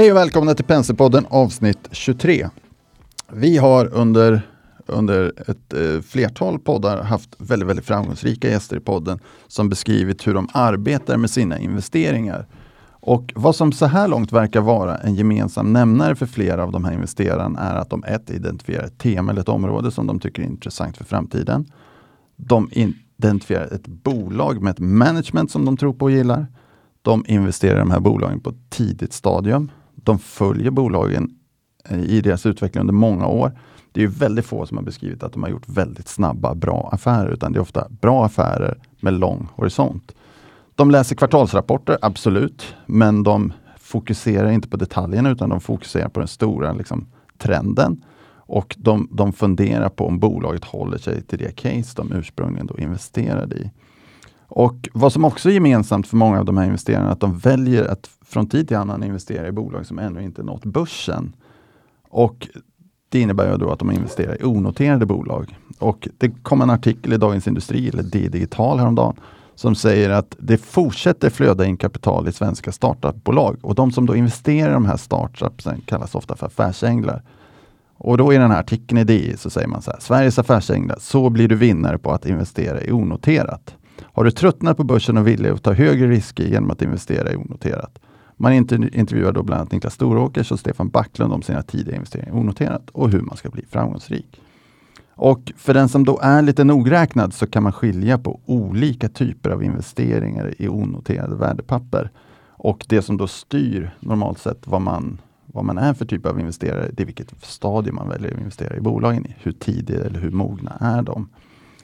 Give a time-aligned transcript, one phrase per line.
[0.00, 2.48] Hej och välkomna till Penselpodden avsnitt 23.
[3.32, 4.42] Vi har under,
[4.86, 9.18] under ett eh, flertal poddar haft väldigt, väldigt framgångsrika gäster i podden
[9.48, 12.46] som beskrivit hur de arbetar med sina investeringar.
[12.90, 16.84] Och vad som så här långt verkar vara en gemensam nämnare för flera av de
[16.84, 20.42] här investerarna är att de ett identifierar ett tema eller ett område som de tycker
[20.42, 21.66] är intressant för framtiden.
[22.36, 26.46] De identifierar ett bolag med ett management som de tror på och gillar.
[27.02, 29.70] De investerar i de här bolagen på ett tidigt stadium.
[30.04, 31.30] De följer bolagen
[31.88, 33.52] eh, i deras utveckling under många år.
[33.92, 37.30] Det är väldigt få som har beskrivit att de har gjort väldigt snabba, bra affärer,
[37.30, 40.14] utan det är ofta bra affärer med lång horisont.
[40.74, 46.28] De läser kvartalsrapporter, absolut, men de fokuserar inte på detaljerna utan de fokuserar på den
[46.28, 47.06] stora liksom,
[47.38, 48.04] trenden.
[48.52, 52.78] Och de, de funderar på om bolaget håller sig till det case de ursprungligen då
[52.78, 53.70] investerade i.
[54.48, 57.38] Och vad som också är gemensamt för många av de här investerarna är att de
[57.38, 61.36] väljer att från tid till annan investera i bolag som ännu inte nått börsen.
[62.08, 62.48] Och
[63.08, 65.58] det innebär ju då att de investerar i onoterade bolag.
[65.78, 69.16] Och det kom en artikel i Dagens Industri, eller D-digital häromdagen,
[69.54, 73.58] som säger att det fortsätter flöda in kapital i svenska startupbolag.
[73.62, 77.22] Och de som då investerar i de här startupsen kallas ofta för affärsänglar.
[77.96, 80.96] Och då i den här artikeln i DI så säger man så här, Sveriges affärsänglar,
[81.00, 83.74] så blir du vinnare på att investera i onoterat.
[84.02, 87.98] Har du tröttnat på börsen och vill ta högre risker genom att investera i onoterat?
[88.42, 92.40] Man intervjuar då bland annat Niklas Storåkers och Stefan Backlund om sina tidiga investeringar i
[92.40, 94.40] onoterat och hur man ska bli framgångsrik.
[95.14, 99.50] Och för den som då är lite nogräknad så kan man skilja på olika typer
[99.50, 102.10] av investeringar i onoterade värdepapper.
[102.48, 106.40] Och det som då styr normalt sett vad man, vad man är för typ av
[106.40, 109.34] investerare, det är vilket stadie man väljer att investera i bolagen i.
[109.38, 111.28] Hur tidiga eller hur mogna är de?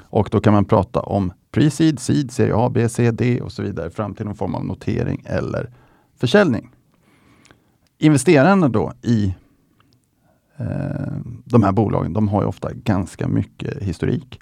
[0.02, 3.62] Och då kan man prata om pre-seed, seed, serie A, B, C, D och så
[3.62, 5.70] vidare fram till någon form av notering eller
[6.16, 6.70] försäljning.
[7.98, 9.34] Investerarna då i
[10.56, 10.66] eh,
[11.44, 14.40] de här bolagen, de har ju ofta ganska mycket historik.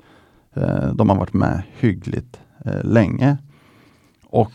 [0.55, 3.37] Eh, de har varit med hyggligt eh, länge.
[4.27, 4.53] Och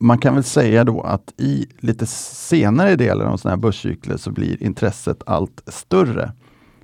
[0.00, 4.30] man kan väl säga då att i lite senare delar av sådana här börscykler så
[4.30, 6.32] blir intresset allt större.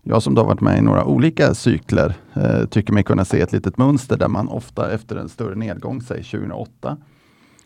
[0.03, 3.53] Jag som då varit med i några olika cykler eh, tycker mig kunna se ett
[3.53, 6.97] litet mönster där man ofta efter en större nedgång, säg 2008,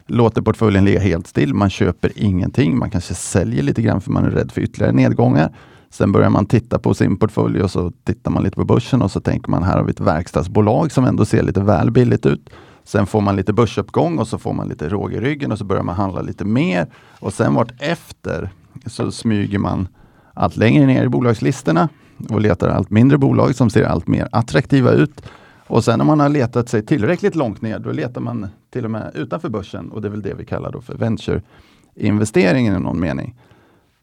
[0.06, 1.54] låter portföljen ligga helt still.
[1.54, 2.78] Man köper ingenting.
[2.78, 5.52] Man kanske säljer lite grann för man är rädd för ytterligare nedgångar.
[5.90, 9.10] Sen börjar man titta på sin portfölj och så tittar man lite på börsen och
[9.10, 12.50] så tänker man här har vi ett verkstadsbolag som ändå ser lite väl billigt ut.
[12.84, 15.64] Sen får man lite börsuppgång och så får man lite råg i ryggen och så
[15.64, 16.86] börjar man handla lite mer.
[17.18, 18.50] Och sen vart efter
[18.86, 19.88] så smyger man
[20.34, 21.88] allt längre ner i bolagslistorna
[22.28, 25.22] och letar allt mindre bolag som ser allt mer attraktiva ut.
[25.66, 28.90] Och sen när man har letat sig tillräckligt långt ner, då letar man till och
[28.90, 33.00] med utanför börsen och det är väl det vi kallar då för venture-investeringen i någon
[33.00, 33.34] mening.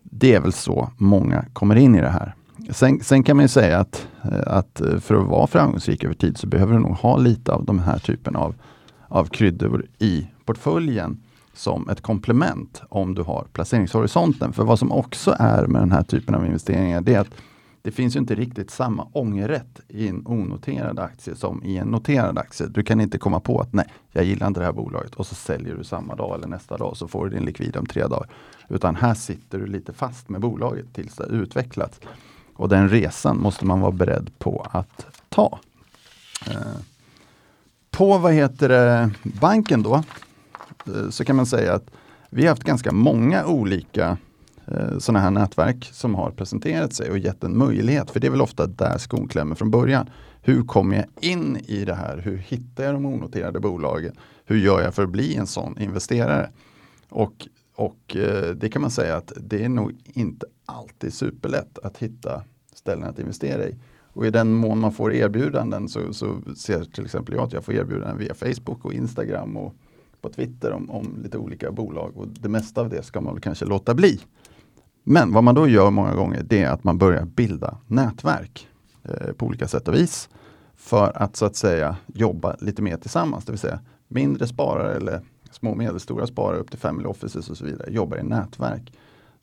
[0.03, 2.35] Det är väl så många kommer in i det här.
[2.69, 6.16] Sen, sen kan man ju säga att, eh, att eh, för att vara framgångsrik över
[6.16, 8.56] tid så behöver du nog ha lite av de här typen av,
[9.07, 11.22] av kryddor i portföljen
[11.53, 14.53] som ett komplement om du har placeringshorisonten.
[14.53, 17.35] För vad som också är med den här typen av investeringar, det är att
[17.84, 22.38] det finns ju inte riktigt samma ångerrätt i en onoterad aktie som i en noterad
[22.38, 22.68] aktie.
[22.68, 25.36] Du kan inte komma på att nej, jag gillar inte det här bolaget och så
[25.36, 28.30] säljer du samma dag eller nästa dag så får du din likvid om tre dagar.
[28.70, 32.00] Utan här sitter du lite fast med bolaget tills det utvecklats.
[32.54, 35.60] Och den resan måste man vara beredd på att ta.
[36.48, 36.78] Eh,
[37.92, 40.04] på vad heter det, banken då,
[40.86, 41.92] eh, så kan man säga att
[42.30, 44.18] vi har haft ganska många olika
[44.74, 48.12] Eh, sådana här nätverk som har presenterat sig och gett en möjlighet.
[48.12, 50.10] För det är väl ofta där skon klämmer från början.
[50.42, 52.18] Hur kommer jag in i det här?
[52.18, 54.16] Hur hittar jag de onoterade bolagen?
[54.46, 56.50] Hur gör jag för att bli en sån investerare?
[57.10, 61.98] Och, och eh, det kan man säga att det är nog inte alltid superlätt att
[61.98, 62.44] hitta
[62.76, 63.76] ställen att investera i.
[64.14, 67.66] Och i den mån man får erbjudanden så, så ser till exempel jag att jag
[67.66, 69.76] får erbjudanden via Facebook och Instagram och
[70.22, 72.18] på Twitter om, om lite olika bolag.
[72.18, 74.19] Och det mesta av det ska man väl kanske låta bli.
[75.04, 78.68] Men vad man då gör många gånger det är att man börjar bilda nätverk
[79.04, 80.30] eh, på olika sätt och vis.
[80.76, 85.22] För att så att säga jobba lite mer tillsammans, det vill säga mindre sparare eller
[85.52, 88.94] små och medelstora sparare upp till family offices och så vidare jobbar i nätverk.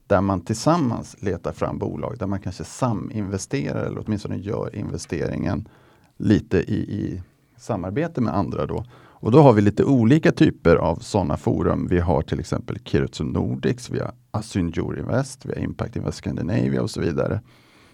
[0.06, 5.68] Där man tillsammans letar fram bolag där man kanske saminvesterar eller åtminstone gör investeringen
[6.16, 7.22] lite i, i
[7.56, 8.66] samarbete med andra.
[8.66, 8.84] Då.
[9.20, 11.86] Och då har vi lite olika typer av sådana forum.
[11.90, 16.82] Vi har till exempel Kirutsu Nordics, vi har Asynjur Invest, vi har Impact Invest Scandinavia
[16.82, 17.40] och så vidare.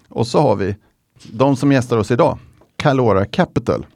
[0.08, 0.76] Och så har vi
[1.32, 2.38] de som gästar oss idag,
[2.76, 3.86] Calora Capital.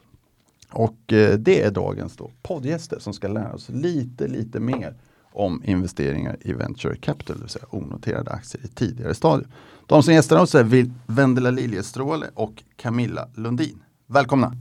[0.73, 4.95] Och eh, det är dagens då poddgäster som ska lära oss lite, lite mer
[5.33, 9.49] om investeringar i venture capital, det vill säga onoterade aktier i tidigare stadier.
[9.87, 13.83] De som gästar oss är Vendela Liljestråle och Camilla Lundin.
[14.07, 14.53] Välkomna!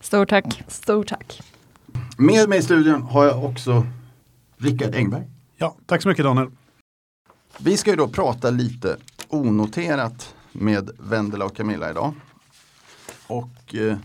[0.00, 0.64] Stort tack!
[0.68, 1.53] Stort tack!
[2.18, 3.86] Med mig i studion har jag också
[4.56, 5.24] Rickard Engberg.
[5.56, 6.50] Ja, tack så mycket Daniel.
[7.58, 8.96] Vi ska ju då prata lite
[9.28, 12.14] onoterat med Vendela och Camilla idag.
[13.26, 13.96] Och eh,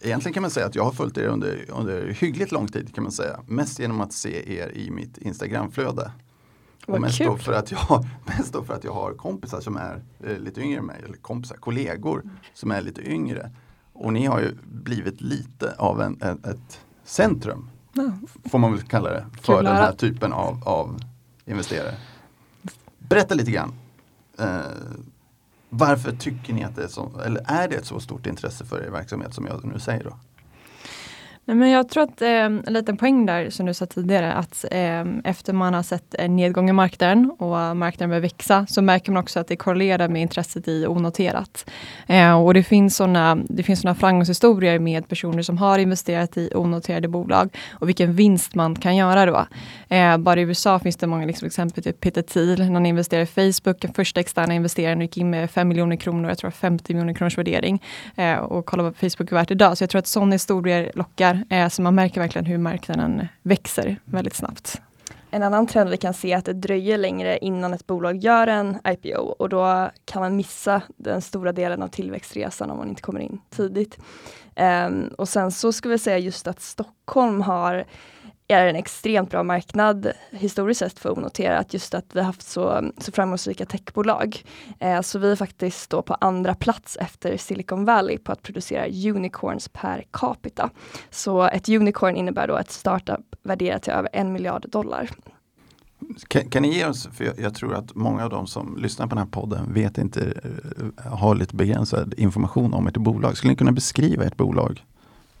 [0.00, 3.02] egentligen kan man säga att jag har följt er under, under hyggligt lång tid kan
[3.04, 3.40] man säga.
[3.46, 6.10] Mest genom att se er i mitt Instagramflöde.
[6.86, 7.26] Vad mest, kul.
[7.26, 8.06] då för att jag,
[8.38, 11.16] mest då för att jag har kompisar som är eh, lite yngre än mig, eller
[11.16, 12.22] kompisar, kollegor
[12.54, 13.50] som är lite yngre.
[13.92, 18.12] Och ni har ju blivit lite av en, en, ett centrum, Ja.
[18.50, 21.00] får man väl kalla det, för Kul den här typen av, av
[21.44, 21.94] investerare.
[22.98, 23.74] Berätta lite grann.
[24.38, 24.60] Eh,
[25.68, 28.82] varför tycker ni att det är så, eller är det ett så stort intresse för
[28.86, 30.16] er verksamhet som jag nu säger då?
[31.44, 34.64] Nej, men jag tror att eh, en liten poäng där som du sa tidigare att
[34.70, 39.12] eh, efter man har sett en nedgång i marknaden och marknaden börjar växa så märker
[39.12, 41.70] man också att det korrelerar med intresset i onoterat.
[42.06, 46.50] Eh, och det finns sådana det finns såna framgångshistorier med personer som har investerat i
[46.54, 49.46] onoterade bolag och vilken vinst man kan göra då.
[49.96, 53.22] Eh, bara i USA finns det många liksom, exempel, typ Peter Thiel, när han investerade
[53.22, 56.94] i Facebook, den första externa investeraren gick in med 5 miljoner kronor, jag tror 50
[56.94, 57.82] miljoner kronors värdering.
[58.16, 59.78] Eh, och kolla vad Facebook är värt idag.
[59.78, 61.31] Så jag tror att sådana historier lockar.
[61.50, 64.80] Eh, så man märker verkligen hur marknaden växer väldigt snabbt.
[65.34, 68.46] En annan trend vi kan se är att det dröjer längre innan ett bolag gör
[68.46, 73.02] en IPO och då kan man missa den stora delen av tillväxtresan om man inte
[73.02, 73.98] kommer in tidigt.
[74.86, 77.84] Um, och sen så skulle vi säga just att Stockholm har
[78.60, 82.90] är en extremt bra marknad historiskt sett för onoterat, just att vi har haft så,
[82.98, 84.44] så framgångsrika techbolag.
[84.78, 88.86] Eh, så vi är faktiskt då på andra plats efter Silicon Valley på att producera
[88.86, 90.70] unicorns per capita.
[91.10, 95.10] Så ett unicorn innebär då ett startup värderat till över en miljard dollar.
[96.28, 99.06] Kan, kan ni ge oss, för jag, jag tror att många av de som lyssnar
[99.06, 103.36] på den här podden vet inte, eh, har lite begränsad information om ert bolag.
[103.36, 104.84] Skulle ni kunna beskriva ert bolag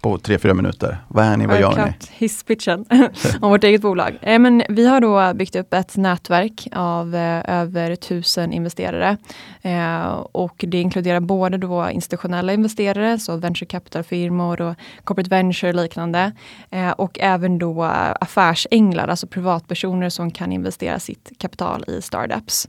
[0.02, 0.98] på tre, fyra minuter?
[1.08, 1.92] Vad är ni, vad gör ni?
[2.10, 2.84] Hisspitchen
[3.40, 4.18] om vårt eget bolag.
[4.22, 9.16] Eh, men vi har då byggt upp ett nätverk av eh, över tusen investerare.
[9.62, 15.76] Eh, och det inkluderar både då institutionella investerare, så venture capital-firmor och corporate venture och
[15.76, 16.32] liknande.
[16.70, 17.82] Eh, och även då
[18.20, 22.68] affärsänglar, alltså privatpersoner som kan investera sitt kapital i startups.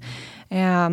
[0.50, 0.90] Eh,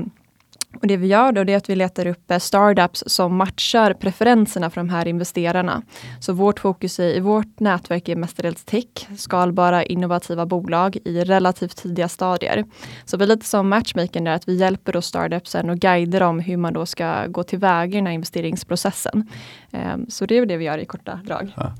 [0.75, 3.93] och det vi gör då det är att vi letar upp eh, startups som matchar
[3.93, 5.83] preferenserna för de här investerarna.
[6.21, 11.77] Så vårt fokus i, i vårt nätverk är mestadels tech, skalbara innovativa bolag i relativt
[11.77, 12.65] tidiga stadier.
[13.05, 16.39] Så vi är lite som matchmaking där, att vi hjälper då startupsen och guider dem
[16.39, 19.29] hur man då ska gå tillväga i den här investeringsprocessen.
[19.71, 21.53] Ehm, så det är det vi gör i korta drag.
[21.57, 21.73] Ja.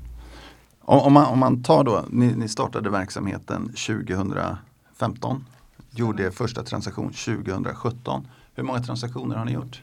[0.81, 5.45] om, man, om man tar då, ni, ni startade verksamheten 2015,
[5.91, 8.27] gjorde er första transaktion 2017.
[8.55, 9.81] Hur många transaktioner har ni gjort?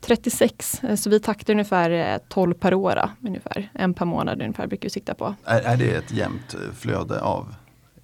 [0.00, 2.92] 36, eh, så vi taktar ungefär eh, 12 per år.
[2.96, 3.70] då, Ungefär.
[3.74, 5.34] En per månad ungefär brukar vi sikta på.
[5.44, 7.54] Är, är det ett jämnt eh, flöde av,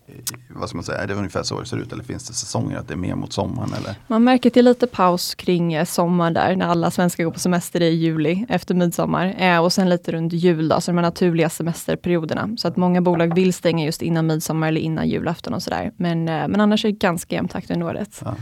[0.07, 0.15] eh,
[0.49, 2.77] vad ska man säga, är det ungefär så det ser ut eller finns det säsonger
[2.77, 3.73] att det är mer mot sommaren?
[3.73, 3.95] Eller?
[4.07, 7.31] Man märker att det är lite paus kring eh, sommaren där, när alla svenskar går
[7.31, 9.35] på semester i juli efter midsommar.
[9.39, 12.49] Eh, och sen lite runt jul, då, så de naturliga semesterperioderna.
[12.57, 15.93] Så att många bolag vill stänga just innan midsommar eller innan julafton och sådär.
[15.97, 18.21] Men, eh, men annars är det ganska jämn takt under året.
[18.25, 18.35] Ja.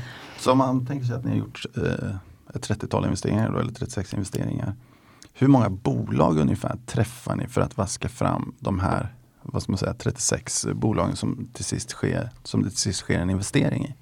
[0.43, 2.15] Så om man tänker sig att ni har gjort eh,
[2.55, 4.75] ett 30-tal investeringar då, eller 36 investeringar.
[5.35, 9.79] Hur många bolag ungefär träffar ni för att vaska fram de här vad ska man
[9.79, 13.95] säga, 36 bolagen som, till sist sker, som det till sist sker en investering i?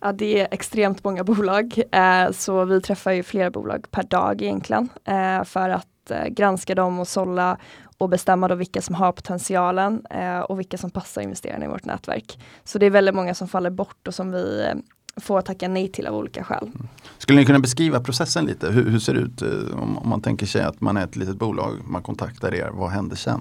[0.00, 4.42] Ja, det är extremt många bolag, eh, så vi träffar ju flera bolag per dag
[4.42, 7.58] egentligen eh, för att eh, granska dem och sålla
[7.98, 11.84] och bestämma då vilka som har potentialen eh, och vilka som passar investerarna i vårt
[11.84, 12.38] nätverk.
[12.64, 14.74] Så det är väldigt många som faller bort och som vi eh,
[15.16, 16.70] får tacka nej till av olika skäl.
[16.74, 16.88] Mm.
[17.18, 18.70] Skulle ni kunna beskriva processen lite?
[18.70, 21.16] Hur, hur ser det ut eh, om, om man tänker sig att man är ett
[21.16, 23.40] litet bolag, man kontaktar er, vad händer sen?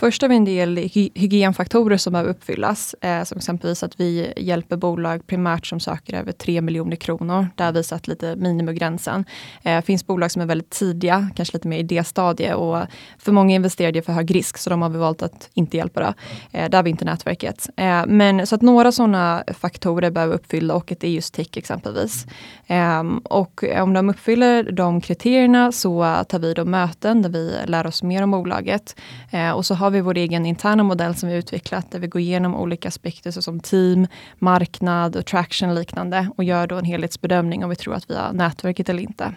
[0.00, 0.76] Först har vi en del
[1.14, 2.94] hygienfaktorer som behöver uppfyllas.
[3.00, 7.48] Eh, som exempelvis att vi hjälper bolag primärt som söker över 3 miljoner kronor.
[7.54, 9.24] Där har vi satt lite minimigränsen.
[9.62, 12.86] Eh, finns bolag som är väldigt tidiga, kanske lite mer idéstadie och
[13.18, 16.00] för många investerar det för hög risk så de har vi valt att inte hjälpa.
[16.00, 16.14] Då.
[16.58, 17.68] Eh, där har vi inte nätverket.
[17.76, 21.56] Eh, men så att några sådana faktorer behöver uppfylla och att det är just tech
[21.56, 22.26] exempelvis.
[22.66, 27.86] Ehm, och om de uppfyller de kriterierna så tar vi då möten där vi lär
[27.86, 28.96] oss mer om bolaget.
[29.30, 32.06] Eh, och så har har vi vår egen interna modell som vi utvecklat där vi
[32.06, 34.06] går igenom olika aspekter såsom team,
[34.38, 38.16] marknad och traction och liknande och gör då en helhetsbedömning om vi tror att vi
[38.16, 39.34] har nätverket eller inte.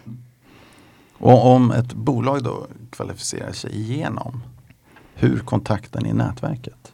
[1.14, 4.44] Och om ett bolag då kvalificerar sig igenom,
[5.14, 6.91] hur kontaktar ni nätverket?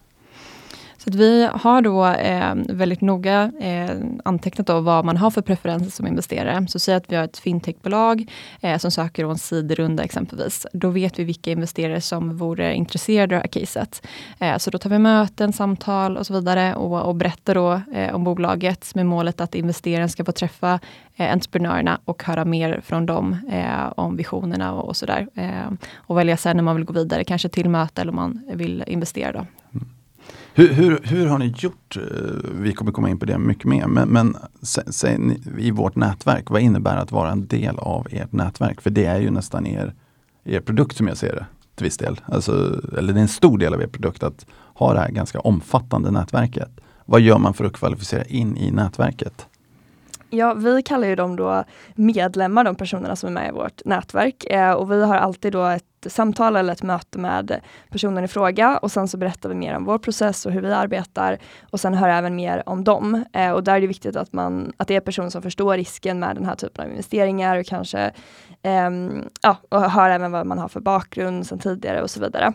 [1.12, 3.90] Så vi har då eh, väldigt noga eh,
[4.26, 6.68] antecknat då vad man har för preferenser som investerare.
[6.68, 10.68] Så säg att vi har ett fintechbolag eh, som söker en sidrunda exempelvis.
[10.74, 14.08] Då vet vi vilka investerare som vore intresserade av det här caset.
[14.40, 18.16] Eh, så då tar vi möten, samtal och så vidare och, och berättar då eh,
[18.16, 20.80] om bolaget med målet att investeraren ska få träffa
[21.16, 25.28] eh, entreprenörerna och höra mer från dem eh, om visionerna och, och sådär.
[25.36, 28.42] Eh, och välja sen när man vill gå vidare, kanske till möte eller om man
[28.54, 29.32] vill investera.
[29.32, 29.46] Då.
[30.58, 31.98] Hur, hur, hur, har ni gjort?
[31.98, 32.04] Eh,
[32.52, 34.38] vi kommer komma in på det mycket mer, men, men
[34.90, 35.20] säg,
[35.58, 38.82] i vårt nätverk, vad innebär det att vara en del av ert nätverk?
[38.82, 39.94] För det är ju nästan er,
[40.44, 41.46] er produkt som jag ser det
[41.76, 42.22] till viss del.
[42.26, 45.40] Alltså, eller det är en stor del av er produkt att ha det här ganska
[45.40, 46.70] omfattande nätverket.
[47.06, 49.48] Vad gör man för att kvalificera in i nätverket?
[50.30, 51.64] Ja, vi kallar ju dem då
[51.96, 54.46] medlemmar, de personerna som är med i vårt nätverk.
[54.46, 58.77] Eh, och vi har alltid då ett samtal eller ett möte med personen i fråga
[58.77, 61.38] och sen så berättar vi mer om vår process och hur vi arbetar
[61.70, 63.25] och sen hör även mer om dem.
[63.34, 66.20] Eh, och där är det viktigt att, man, att det är personer som förstår risken
[66.20, 68.12] med den här typen av investeringar och kanske
[68.62, 68.89] eh,
[69.42, 72.54] ja, och hör även vad man har för bakgrund sedan tidigare och så vidare.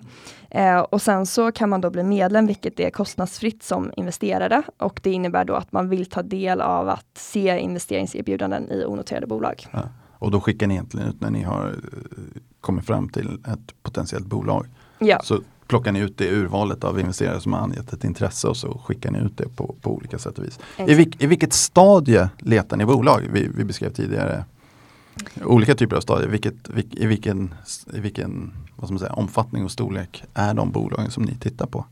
[0.51, 5.01] Eh, och sen så kan man då bli medlem, vilket är kostnadsfritt som investerare och
[5.03, 9.67] det innebär då att man vill ta del av att se investeringserbjudanden i onoterade bolag.
[9.71, 9.81] Ja.
[10.23, 14.27] Och då skickar ni egentligen ut när ni har eh, kommit fram till ett potentiellt
[14.27, 14.67] bolag.
[14.99, 15.21] Ja.
[15.25, 18.79] Så plockar ni ut det urvalet av investerare som har angett ett intresse och så
[18.85, 20.59] skickar ni ut det på, på olika sätt och vis.
[20.77, 23.29] I, vilk, I vilket stadie letar ni bolag?
[23.33, 24.45] Vi, vi beskrev tidigare
[25.45, 26.29] olika typer av stadier.
[26.29, 27.55] Vilket, vilk, I vilken,
[27.95, 31.67] i vilken vad ska man säga, omfattning och storlek är de bolagen som ni tittar
[31.67, 31.85] på?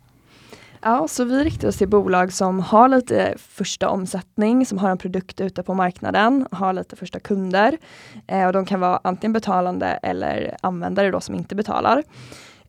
[0.83, 4.99] Ja, så vi riktar oss till bolag som har lite första omsättning, som har en
[4.99, 7.79] produkt ute på marknaden, har lite första kunder.
[8.27, 12.03] Eh, och de kan vara antingen betalande eller användare då som inte betalar.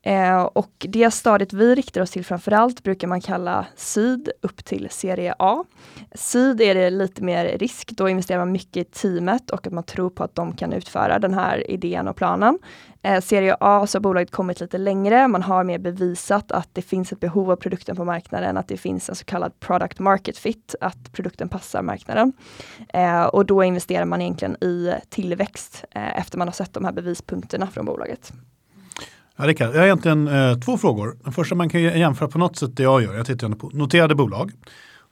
[0.04, 4.88] Eh, och det stadiet vi riktar oss till framförallt brukar man kalla syd upp till
[4.92, 5.64] serie A.
[6.16, 9.84] Syd är det lite mer risk, då investerar man mycket i teamet och att man
[9.84, 12.60] tror på att de kan utföra den här idén och planen.
[13.02, 16.82] Eh, serie A så har bolaget kommit lite längre, man har mer bevisat att det
[16.82, 20.38] finns ett behov av produkten på marknaden, att det finns en så kallad product market
[20.38, 22.34] fit, att produkten passar marknaden.
[22.94, 26.92] Eh, och då investerar man egentligen i tillväxt eh, efter man har sett de här
[26.92, 28.34] bevispunkterna från bolaget.
[29.38, 31.18] Ja, Rickard, jag har egentligen eh, två frågor.
[31.24, 33.14] Den första man kan jämföra på något sätt det jag gör.
[33.14, 34.52] Jag tittar på noterade bolag.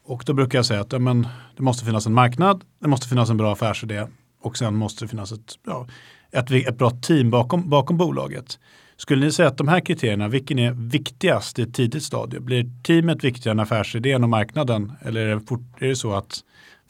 [0.04, 3.08] Och då brukar jag säga att ja, men, det måste finnas en marknad, det måste
[3.08, 4.08] finnas en bra affärsidé
[4.42, 5.88] och sen måste det finnas ett, ja,
[6.32, 8.60] ett, ett bra team bakom, bakom bolaget.
[8.98, 12.40] Skulle ni säga att de här kriterierna, vilken är viktigast i ett tidigt stadie?
[12.40, 14.94] Blir teamet viktigare än affärsidén och marknaden?
[15.02, 16.40] Eller är det, fort, är det så att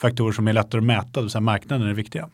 [0.02, 2.30] faktorer som är lättare att mäta, det vill säga marknaden, är viktiga?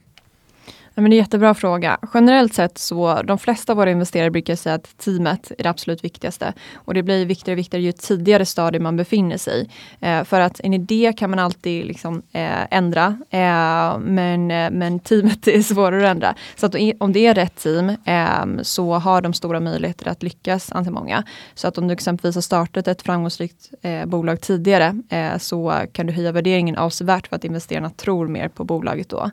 [0.95, 1.97] Men det är en jättebra fråga.
[2.13, 6.03] Generellt sett så, de flesta av våra investerare brukar säga att teamet är det absolut
[6.03, 6.53] viktigaste.
[6.75, 10.59] Och det blir viktigare och viktigare ju tidigare stadie man befinner sig eh, För att
[10.59, 16.05] en idé kan man alltid liksom, eh, ändra, eh, men, eh, men teamet är svårare
[16.05, 16.35] att ändra.
[16.55, 20.71] Så att om det är rätt team eh, så har de stora möjligheter att lyckas,
[20.71, 21.23] anser många.
[21.53, 26.05] Så att om du exempelvis har startat ett framgångsrikt eh, bolag tidigare eh, så kan
[26.05, 29.31] du höja värderingen avsevärt för att investerarna tror mer på bolaget då.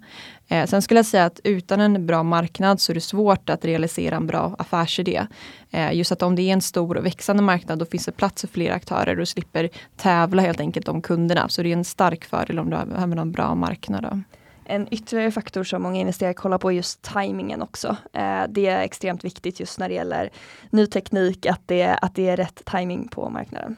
[0.52, 3.64] Eh, sen skulle jag säga att utan en bra marknad så är det svårt att
[3.64, 5.26] realisera en bra affärsidé.
[5.71, 8.40] Eh, just att om det är en stor och växande marknad då finns det plats
[8.40, 11.49] för fler aktörer och slipper tävla helt enkelt om kunderna.
[11.49, 14.02] Så det är en stark fördel om du har en bra marknad.
[14.02, 14.21] Då.
[14.64, 17.97] En ytterligare faktor som många investerare kollar på är just tajmingen också.
[18.12, 20.30] Eh, det är extremt viktigt just när det gäller
[20.71, 23.76] ny teknik, att det, att det är rätt timing på marknaden.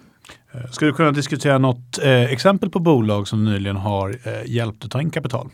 [0.53, 4.85] Eh, ska du kunna diskutera något eh, exempel på bolag som nyligen har eh, hjälpt
[4.85, 5.51] att ta in kapital?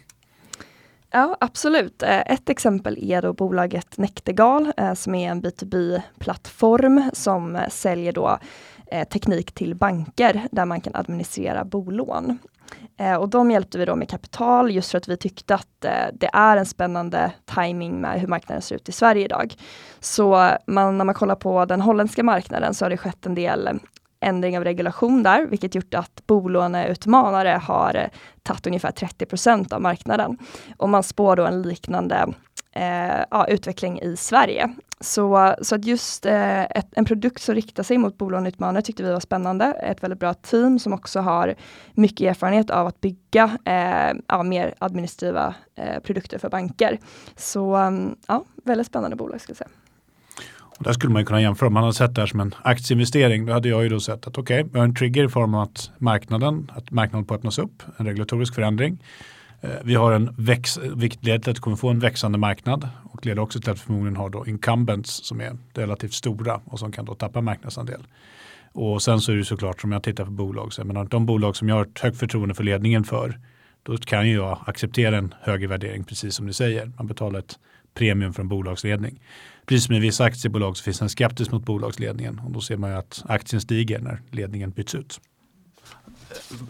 [1.12, 2.02] Ja, absolut.
[2.02, 8.12] Eh, ett exempel är då bolaget Nektegal eh, som är en B2B-plattform som eh, säljer
[8.12, 8.38] då
[9.12, 12.38] teknik till banker där man kan administrera bolån.
[13.18, 15.80] Och de hjälpte vi då med kapital just för att vi tyckte att
[16.12, 19.54] det är en spännande timing med hur marknaden ser ut i Sverige idag.
[20.00, 23.70] Så man, när man kollar på den holländska marknaden så har det skett en del
[24.20, 28.08] ändring av regulation där, vilket gjort att bolåneutmanare har eh,
[28.42, 30.38] tagit ungefär 30% av marknaden.
[30.76, 32.26] Och man spår då en liknande
[32.72, 34.74] eh, ja, utveckling i Sverige.
[35.00, 39.12] Så, så att just eh, ett, en produkt som riktar sig mot bolåneutmanare tyckte vi
[39.12, 39.64] var spännande.
[39.64, 41.54] Ett väldigt bra team som också har
[41.92, 46.98] mycket erfarenhet av att bygga eh, ja, mer administrativa eh, produkter för banker.
[47.36, 49.70] Så mm, ja, väldigt spännande bolag ska jag säga.
[50.84, 51.66] Där skulle man kunna jämföra.
[51.66, 54.26] Om man hade sett det här som en aktieinvestering, då hade jag ju då sett
[54.26, 57.34] att okej, okay, vi har en trigger i form av att marknaden, att marknaden på
[57.34, 58.98] öppnas upp, en regulatorisk förändring.
[59.60, 62.88] Eh, vi har en väx, vilket leder till att vi kommer få en växande marknad
[63.02, 66.78] och leder också till att vi förmodligen har då incumbents som är relativt stora och
[66.78, 68.00] som kan då tappa marknadsandel.
[68.72, 71.26] Och sen så är det såklart som jag tittar på bolag, så jag menar, de
[71.26, 73.38] bolag som jag har ett högt förtroende för ledningen för,
[73.82, 76.92] då kan ju jag acceptera en högre värdering precis som du säger.
[76.96, 77.58] Man betalar ett
[77.94, 79.20] premium från bolagsledning.
[79.66, 82.76] Precis som i vissa aktiebolag så finns det en skeptisk mot bolagsledningen och då ser
[82.76, 85.20] man ju att aktien stiger när ledningen byts ut.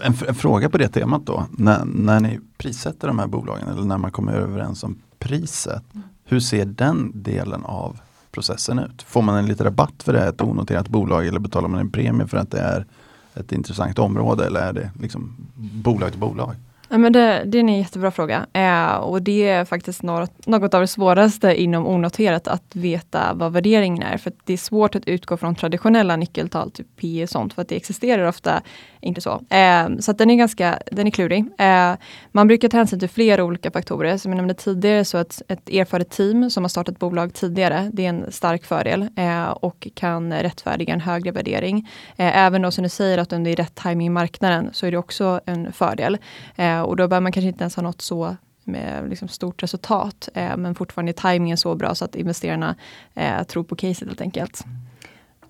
[0.02, 1.46] En, en fråga på det temat då.
[1.50, 5.82] När, när ni prissätter de här bolagen eller när man kommer överens om priset.
[6.24, 8.00] Hur ser den delen av
[8.30, 9.02] processen ut?
[9.02, 11.90] Får man en liten rabatt för det är ett onoterat bolag eller betalar man en
[11.90, 12.86] premie för att det är
[13.34, 16.54] ett intressant område eller är det liksom bolag till bolag?
[16.92, 18.46] Ja, men det, det är en jättebra fråga.
[18.52, 23.52] Eh, och det är faktiskt något, något av det svåraste inom onoterat att veta vad
[23.52, 24.16] värderingen är.
[24.16, 27.68] För det är svårt att utgå från traditionella nyckeltal, typ P och sånt, för att
[27.68, 28.62] det existerar ofta
[29.00, 29.30] inte så.
[29.50, 31.44] Eh, så den är ganska den är klurig.
[31.58, 31.92] Eh,
[32.32, 34.16] man brukar ta hänsyn till flera olika faktorer.
[34.16, 38.04] Som jag nämnde tidigare, så att ett erfaret team som har startat bolag tidigare, det
[38.04, 41.88] är en stark fördel eh, och kan rättfärdiga en högre värdering.
[42.16, 44.86] Eh, även då som du säger, att om det är rätt timing i marknaden, så
[44.86, 46.18] är det också en fördel.
[46.56, 49.62] Eh, Eh, och då behöver man kanske inte ens ha något så med liksom stort
[49.62, 52.74] resultat, eh, men fortfarande är tajmingen så bra så att investerarna
[53.14, 54.64] eh, tror på caset helt enkelt.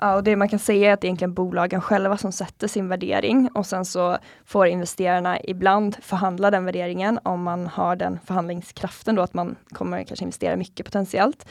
[0.02, 2.68] Ja, och det man kan säga är att det är egentligen bolagen själva som sätter
[2.68, 8.18] sin värdering och sen så får investerarna ibland förhandla den värderingen om man har den
[8.24, 11.48] förhandlingskraften då att man kommer kanske investera mycket potentiellt.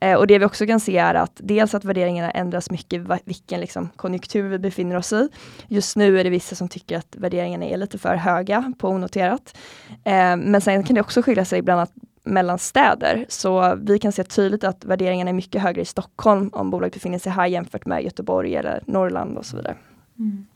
[0.00, 3.60] Eh, och det vi också kan se är att dels att värderingarna ändras mycket vilken
[3.60, 5.28] liksom, konjunktur vi befinner oss i.
[5.68, 9.56] Just nu är det vissa som tycker att värderingarna är lite för höga på onoterat.
[9.88, 11.92] Eh, men sen kan det också skilja sig bland annat
[12.30, 13.24] mellan städer.
[13.28, 17.18] Så vi kan se tydligt att värderingarna är mycket högre i Stockholm om bolaget befinner
[17.18, 19.76] sig här jämfört med Göteborg eller Norrland och så vidare.
[20.18, 20.46] Mm.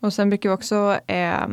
[0.00, 1.46] Och sen brukar vi också eh,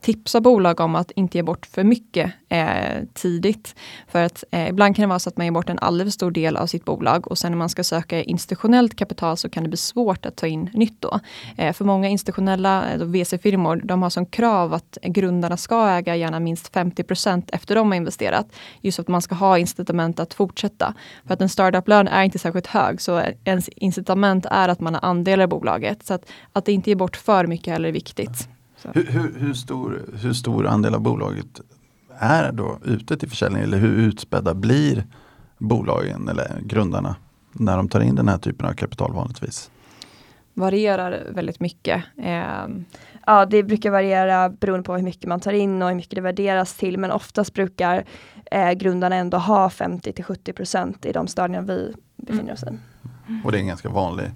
[0.00, 3.74] tipsa bolag om att inte ge bort för mycket eh, tidigt.
[4.08, 6.16] För att eh, ibland kan det vara så att man ger bort en alldeles för
[6.16, 9.62] stor del av sitt bolag och sen när man ska söka institutionellt kapital så kan
[9.62, 11.20] det bli svårt att ta in nytt då.
[11.56, 16.40] Eh, för många institutionella eh, VC-firmor, de har som krav att grundarna ska äga gärna
[16.40, 18.46] minst 50% efter de har investerat.
[18.80, 20.94] Just att man ska ha incitament att fortsätta.
[21.26, 25.04] För att en startup-lön är inte särskilt hög, så ens incitament är att man har
[25.04, 26.06] andelar i bolaget.
[26.06, 28.48] Så att, att inte ge bort för mycket heller är viktigt.
[28.82, 31.60] Hur, hur, hur, stor, hur stor andel av bolaget
[32.18, 35.06] är då ute till försäljning eller hur utspädda blir
[35.58, 37.16] bolagen eller grundarna
[37.52, 39.70] när de tar in den här typen av kapital vanligtvis?
[40.54, 42.04] Varierar väldigt mycket.
[42.18, 42.66] Eh,
[43.26, 46.20] ja, det brukar variera beroende på hur mycket man tar in och hur mycket det
[46.20, 46.98] värderas till.
[46.98, 48.04] Men oftast brukar
[48.50, 52.78] eh, grundarna ändå ha 50 till 70 procent i de stadierna vi befinner oss i.
[53.44, 54.30] Och det är en ganska vanlig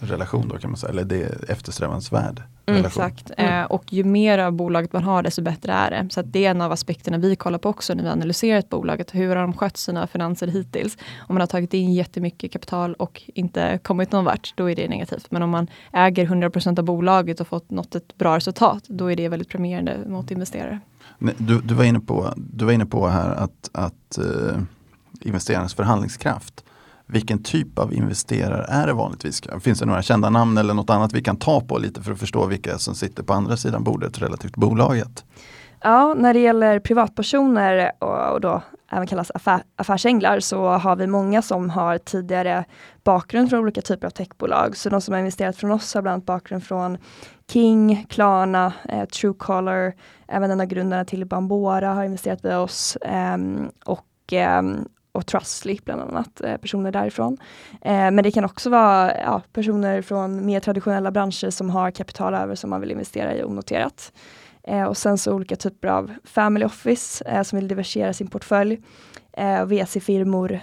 [0.00, 2.42] relation då kan man säga, eller det är eftersträvansvärd.
[2.66, 3.62] Mm, exakt, mm.
[3.62, 6.08] Eh, och ju mer av bolaget man har desto bättre är det.
[6.10, 9.04] Så det är en av aspekterna vi kollar på också när vi analyserar ett bolag.
[9.12, 10.96] Hur har de skött sina finanser hittills?
[11.28, 14.88] Om man har tagit in jättemycket kapital och inte kommit någon vart, då är det
[14.88, 15.26] negativt.
[15.30, 19.16] Men om man äger 100% av bolaget och fått nått ett bra resultat, då är
[19.16, 20.80] det väldigt premierande mot investerare.
[21.18, 24.58] Du, du, var, inne på, du var inne på här att, att uh,
[25.20, 26.64] investerarnas förhandlingskraft
[27.08, 29.42] vilken typ av investerare är det vanligtvis?
[29.60, 32.18] Finns det några kända namn eller något annat vi kan ta på lite för att
[32.18, 35.24] förstå vilka som sitter på andra sidan bordet relativt bolaget?
[35.80, 41.06] Ja, när det gäller privatpersoner och, och då även kallas affär, affärsänglar så har vi
[41.06, 42.64] många som har tidigare
[43.04, 44.76] bakgrund från olika typer av techbolag.
[44.76, 46.98] Så de som har investerat från oss har bland annat bakgrund från
[47.52, 49.94] King, Klarna, eh, Truecaller,
[50.28, 53.36] även en av grundarna till Bambora har investerat via oss eh,
[53.84, 54.62] och eh,
[55.18, 57.38] och Trustly bland annat, eh, personer därifrån.
[57.80, 62.34] Eh, men det kan också vara ja, personer från mer traditionella branscher som har kapital
[62.34, 64.12] över som man vill investera i onoterat.
[64.62, 68.80] Eh, och sen så olika typer av family office eh, som vill diversifiera sin portfölj.
[69.66, 70.60] VC-firmor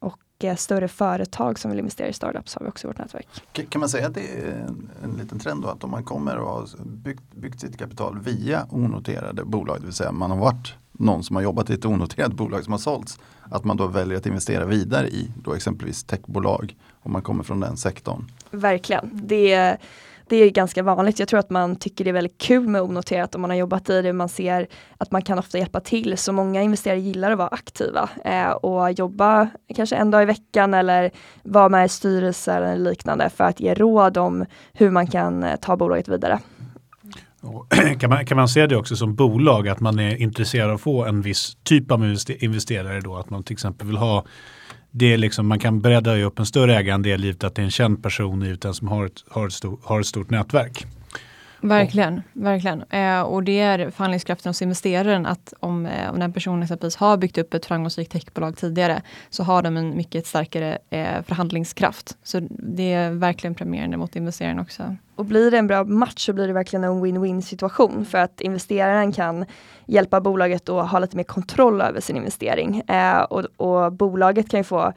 [0.00, 3.28] och eh, större företag som vill investera i startups har vi också i vårt nätverk.
[3.68, 4.66] Kan man säga att det är
[5.04, 8.66] en liten trend då att om man kommer och har byggt, byggt sitt kapital via
[8.70, 12.32] onoterade bolag, det vill säga man har varit någon som har jobbat i ett onoterat
[12.32, 13.18] bolag som har sålts,
[13.50, 17.60] att man då väljer att investera vidare i då exempelvis techbolag om man kommer från
[17.60, 18.24] den sektorn.
[18.50, 19.10] Verkligen.
[19.12, 19.78] Det är,
[20.26, 21.18] det är ganska vanligt.
[21.18, 23.90] Jag tror att man tycker det är väldigt kul med onoterat om man har jobbat
[23.90, 24.12] i det.
[24.12, 24.66] Man ser
[24.98, 26.18] att man kan ofta hjälpa till.
[26.18, 30.74] Så många investerare gillar att vara aktiva eh, och jobba kanske en dag i veckan
[30.74, 31.10] eller
[31.42, 35.56] vara med i styrelser eller liknande för att ge råd om hur man kan eh,
[35.56, 36.38] ta bolaget vidare.
[37.98, 40.80] Kan man, kan man se det också som bolag, att man är intresserad av att
[40.80, 43.16] få en viss typ av investerare då?
[43.16, 44.24] Att man till exempel vill ha
[44.90, 48.02] det liksom, man kan bredda upp en större ägarandel givet att det är en känd
[48.02, 50.86] person givet den som har ett, har ett, stort, har ett stort nätverk.
[51.62, 52.82] Verkligen, verkligen.
[52.82, 57.16] Eh, och det är förhandlingskraften hos investeraren att om, eh, om den personen exempelvis har
[57.16, 62.16] byggt upp ett framgångsrikt techbolag tidigare så har de en mycket starkare eh, förhandlingskraft.
[62.22, 64.96] Så det är verkligen premierande mot investeraren också.
[65.22, 68.40] Och blir det en bra match så blir det verkligen en win-win situation för att
[68.40, 69.44] investeraren kan
[69.86, 72.82] hjälpa bolaget att ha lite mer kontroll över sin investering.
[72.88, 74.92] Eh, och, och bolaget kan ju få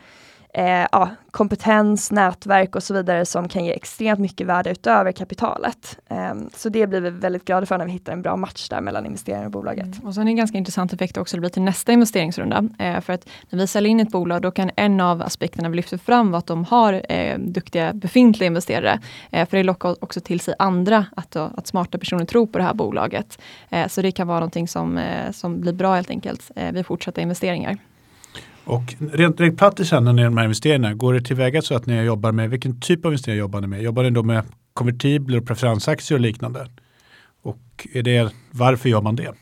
[0.56, 6.00] eh, ja, kompetens, nätverk och så vidare som kan ge extremt mycket värde utöver kapitalet.
[6.10, 8.82] Eh, så det blir vi väldigt glada för när vi hittar en bra match där
[8.82, 9.86] mellan investeraren och bolaget.
[9.86, 10.08] Mm.
[10.08, 12.64] Och sen är det en ganska intressant effekt också det blir till nästa investeringsrunda.
[12.80, 15.76] Eh, för att när vi säljer in ett bolag då kan en av aspekterna vi
[15.76, 19.00] lyfter fram vara att de har eh, duktiga befintliga investerare.
[19.32, 22.64] Eh, för det lockar också till sig andra att, att smarta personer tror på det
[22.64, 23.42] här bolaget.
[23.70, 26.86] Eh, så det kan vara någonting som, eh, som blir bra helt enkelt eh, vid
[26.86, 27.78] fortsatta investeringar.
[28.66, 32.02] Och rent, rent praktiskt när ni de här investeringarna, går det tillväga så att ni
[32.02, 33.82] jobbar med, vilken typ av investeringar jobbar ni med?
[33.82, 36.68] Jobbar ni då med konvertibler och preferensaktier och liknande?
[37.42, 39.34] Och är det, varför gör man det?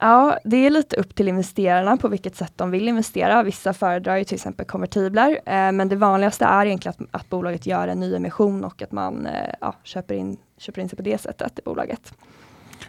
[0.00, 3.42] Ja, det är lite upp till investerarna på vilket sätt de vill investera.
[3.42, 7.66] Vissa föredrar ju till exempel konvertibler, eh, men det vanligaste är egentligen att, att bolaget
[7.66, 11.02] gör en ny emission och att man eh, ja, köper, in, köper in sig på
[11.02, 12.12] det sättet i bolaget.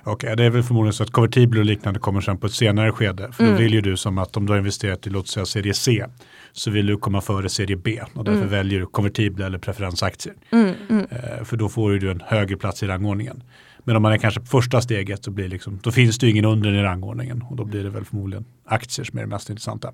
[0.10, 2.92] Okej, det är väl förmodligen så att konvertibler och liknande kommer sen på ett senare
[2.92, 3.32] skede.
[3.32, 3.56] För mm.
[3.56, 6.06] då vill ju du som att om du har investerat i låt säga serie C
[6.52, 8.52] så vill du komma före serie B och därför mm.
[8.52, 10.36] väljer du konvertibla eller preferensaktier.
[10.50, 11.06] Mm, mm.
[11.12, 13.44] Eh, för då får du en högre plats i rangordningen.
[13.84, 16.46] Men om man är kanske på första steget så blir liksom, då finns det ingen
[16.46, 19.94] under i rangordningen och då blir det väl förmodligen aktier som är det mest intressanta.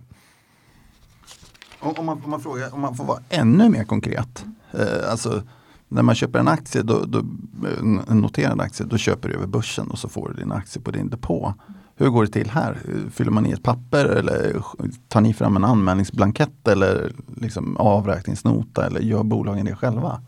[1.80, 5.44] Om man, om man, frågar, om man får vara ännu mer konkret, eh, alltså
[5.88, 7.20] när man köper en aktie, då, då,
[8.10, 10.92] en noterad aktie, då köper du över börsen och så får du din aktie på
[10.92, 11.54] din depå.
[11.96, 12.78] Hur går det till här?
[13.12, 14.62] Fyller man i ett papper eller
[15.08, 20.22] tar ni fram en anmälningsblankett eller liksom avräkningsnota eller gör bolagen det själva?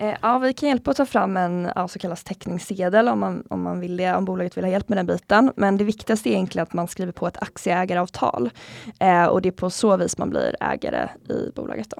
[0.00, 3.44] Eh, ja, vi kan hjälpa att ta fram en ja, så kallad teckningssedel om man,
[3.50, 5.52] om man vill det, om bolaget vill ha hjälp med den biten.
[5.56, 8.50] Men det viktigaste är egentligen att man skriver på ett aktieägaravtal.
[8.98, 11.90] Eh, och det är på så vis man blir ägare i bolaget.
[11.90, 11.96] Då.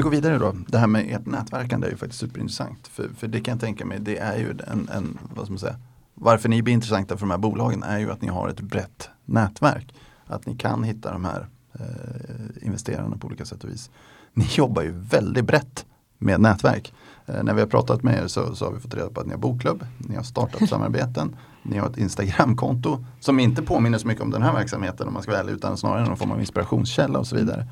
[0.00, 2.88] Vi går vidare då, det här med ert nätverkande är ju faktiskt superintressant.
[2.88, 5.58] För, för det kan jag tänka mig, det är ju en, en vad ska man
[5.58, 5.76] säga,
[6.14, 9.08] varför ni blir intressanta för de här bolagen är ju att ni har ett brett
[9.24, 9.94] nätverk.
[10.26, 13.90] Att ni kan hitta de här eh, investerarna på olika sätt och vis.
[14.34, 15.86] Ni jobbar ju väldigt brett
[16.18, 16.92] med nätverk.
[17.26, 19.26] Eh, när vi har pratat med er så, så, har vi fått reda på att
[19.26, 24.22] ni har bokklubb, ni har startup-samarbeten, ni har ett Instagramkonto som inte påminner så mycket
[24.22, 27.26] om den här verksamheten om man ska välja utan snarare någon form av inspirationskälla och
[27.26, 27.66] så vidare.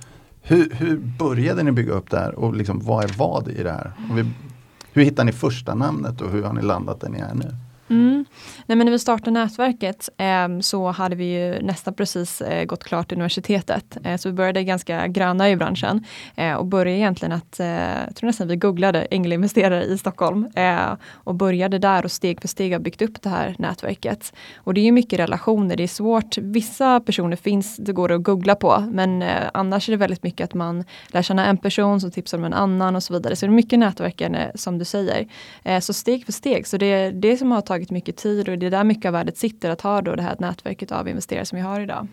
[0.48, 3.72] Hur, hur började ni bygga upp det här och liksom, vad är vad i det
[3.72, 3.92] här?
[4.12, 4.24] Vi,
[4.92, 7.54] hur hittar ni första namnet och hur har ni landat där ni är nu?
[7.90, 8.24] Mm.
[8.66, 12.84] Nej, men när vi startade nätverket eh, så hade vi ju nästan precis eh, gått
[12.84, 13.96] klart universitetet.
[14.04, 16.04] Eh, så vi började ganska gröna i branschen
[16.36, 17.68] eh, och började egentligen att, eh,
[18.06, 22.48] jag tror nästan vi googlade ängelinvesterare i Stockholm eh, och började där och steg för
[22.48, 24.32] steg har byggt upp det här nätverket.
[24.56, 26.38] Och det är ju mycket relationer, det är svårt.
[26.38, 30.44] Vissa personer finns, det går att googla på, men eh, annars är det väldigt mycket
[30.44, 33.36] att man lär känna en person som tipsar om en annan och så vidare.
[33.36, 35.26] Så det är mycket nätverkande som du säger.
[35.64, 38.48] Eh, så steg för steg, så det är det som har tagit tagit mycket tid
[38.48, 41.08] och det är där mycket av värdet sitter, att ha då det här nätverket av
[41.08, 42.08] investerare som vi har idag.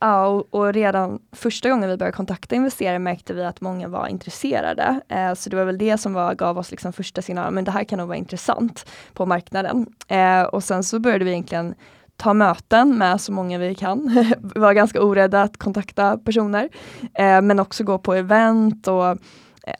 [0.00, 4.06] Ja, och, och, redan första gången vi började kontakta investerare märkte vi att många var
[4.06, 5.00] intresserade.
[5.08, 7.70] Eh, så det var väl det som var, gav oss liksom första signalen, men det
[7.70, 9.86] här kan nog vara intressant på marknaden.
[10.08, 11.74] Eh, och sen så började vi egentligen
[12.16, 14.24] ta möten med så många vi kan.
[14.54, 16.68] vi var ganska orädda att kontakta personer,
[17.14, 19.16] eh, men också gå på event och eh,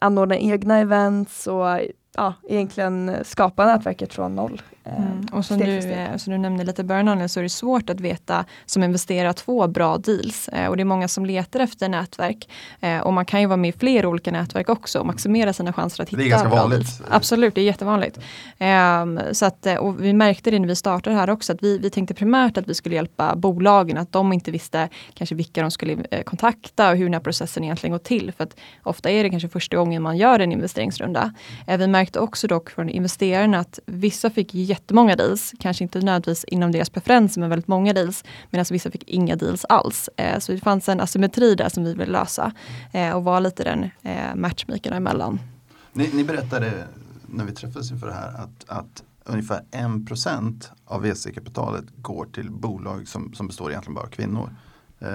[0.01, 1.81] anordna egna events och
[2.17, 4.63] ja, egentligen skapa nätverket från noll.
[4.85, 5.27] Eh, mm.
[5.33, 8.01] Och som du, eh, som du nämnde lite i början så är det svårt att
[8.01, 10.49] veta som investerare att få bra deals.
[10.49, 12.49] Eh, och det är många som letar efter nätverk.
[13.03, 16.03] Och man kan ju vara med i fler olika nätverk också och maximera sina chanser
[16.03, 17.03] att hitta Det är ganska vanligt.
[17.09, 18.19] Absolut, det är jättevanligt.
[18.59, 21.91] Ehm, så att, och vi märkte det när vi startade här också att vi, vi
[21.91, 25.97] tänkte primärt att vi skulle hjälpa bolagen, att de inte visste kanske vilka de skulle
[26.25, 28.33] kontakta och hur den här processen egentligen går till.
[28.33, 31.35] För att ofta är det kanske första gången man gör en investeringsrunda.
[31.67, 36.73] Vi märkte också dock från investerarna att vissa fick jättemånga deals, kanske inte nödvändigtvis inom
[36.73, 40.11] deras preferenser, men väldigt många deals, medan vissa fick inga deals alls.
[40.17, 42.53] Eh, så det fanns en asymmetri där som vi ville lösa
[42.93, 45.41] eh, och var lite den eh, matchmakern emellan.
[45.93, 46.73] Ni, ni berättade
[47.27, 53.09] när vi träffades inför det här att, att ungefär 1% av VC-kapitalet går till bolag
[53.09, 54.51] som, som består egentligen bara av kvinnor.
[55.01, 55.07] Eh,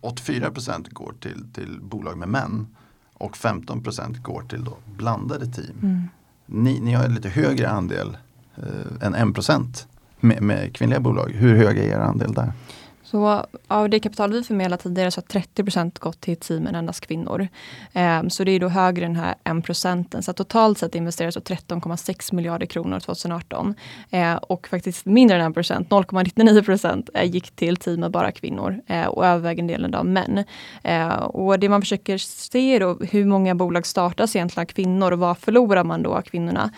[0.00, 2.66] 84% går till, till bolag med män
[3.14, 5.78] och 15% går till då blandade team.
[5.82, 6.08] Mm.
[6.46, 8.16] Ni, ni har en lite högre andel
[8.62, 9.86] eh, än 1%
[10.20, 11.30] med, med kvinnliga bolag.
[11.34, 12.52] Hur hög är er andel där?
[13.10, 17.48] Så av det kapital vi förmedlar tidigare så har 30% gått till teamen endast kvinnor.
[17.94, 20.22] Um, så det är då högre än den här 1 procenten.
[20.22, 23.68] Så totalt sett investeras 13,6 miljarder kronor 2018.
[23.68, 23.74] Uh,
[24.10, 28.32] ehm, och faktiskt mindre än 1 procent, 0,99 procent, uh, gick till team med bara
[28.32, 30.44] kvinnor uh, och övervägande delen av män.
[30.82, 35.12] Ehm, och det man försöker se är då hur många bolag startas egentligen av kvinnor
[35.12, 36.70] och vad förlorar man då av kvinnorna?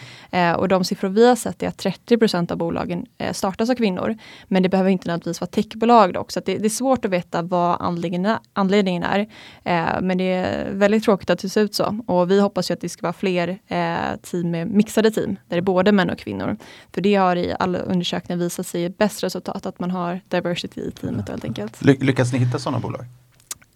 [0.57, 3.75] Och de siffror vi har sett är att 30 procent av bolagen eh, startas av
[3.75, 4.17] kvinnor.
[4.49, 6.41] Men det behöver inte nödvändigtvis vara techbolag också.
[6.45, 9.21] Det, det, är svårt att veta vad anledningen, anledningen är.
[9.65, 11.99] Eh, men det är väldigt tråkigt att det ser ut så.
[12.07, 15.57] Och vi hoppas ju att det ska vara fler eh, team med mixade team, där
[15.57, 16.57] det är både män och kvinnor.
[16.95, 20.91] För det har i alla undersökningar visat sig bäst resultat, att man har diversity i
[20.91, 21.83] teamet helt enkelt.
[21.85, 23.05] Lyckas ni hitta sådana bolag?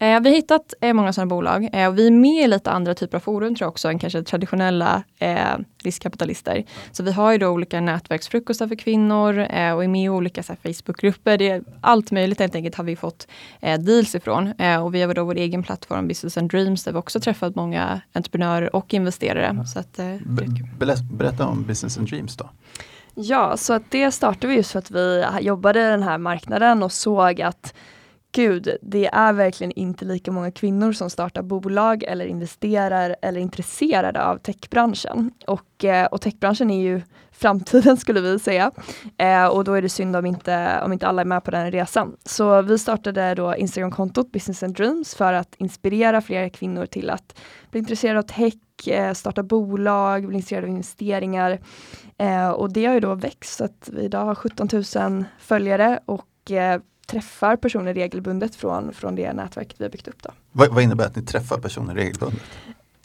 [0.05, 2.71] Eh, vi har hittat eh, många sådana bolag eh, och vi är med i lite
[2.71, 5.03] andra typer av forum tror jag också än kanske traditionella
[5.83, 6.65] riskkapitalister.
[6.93, 11.39] Så vi har ju då olika nätverksfrukostar för kvinnor och är med i olika Facebookgrupper.
[11.39, 13.29] Det är allt möjligt helt enkelt har vi fått
[13.61, 14.53] deals ifrån.
[14.83, 18.01] och vi har då vår egen plattform Business and Dreams där vi också träffat många
[18.13, 19.67] entreprenörer och investerare.
[19.67, 20.01] Så att,
[21.13, 22.51] Berätta om Business and Dreams då.
[23.15, 26.83] Ja, så att det startade vi just för att vi jobbade i den här marknaden
[26.83, 27.75] och såg att
[28.35, 33.43] gud, det är verkligen inte lika många kvinnor som startar bolag eller investerar eller är
[33.43, 35.31] intresserade av techbranschen.
[35.47, 38.71] Och, eh, och techbranschen är ju framtiden skulle vi säga.
[39.19, 41.71] Eh, och då är det synd om inte, om inte alla är med på den
[41.71, 42.17] resan.
[42.25, 47.41] Så vi startade då Instagramkontot Business and Dreams för att inspirera fler kvinnor till att
[47.71, 51.59] bli intresserade av tech, eh, starta bolag, bli intresserade av investeringar.
[52.19, 56.01] Eh, och det har ju då växt så att vi idag har 17 000 följare
[56.05, 60.23] och eh, träffar personer regelbundet från, från det nätverket vi har byggt upp.
[60.23, 60.31] Då.
[60.53, 62.43] Vad, vad innebär att ni träffar personer regelbundet?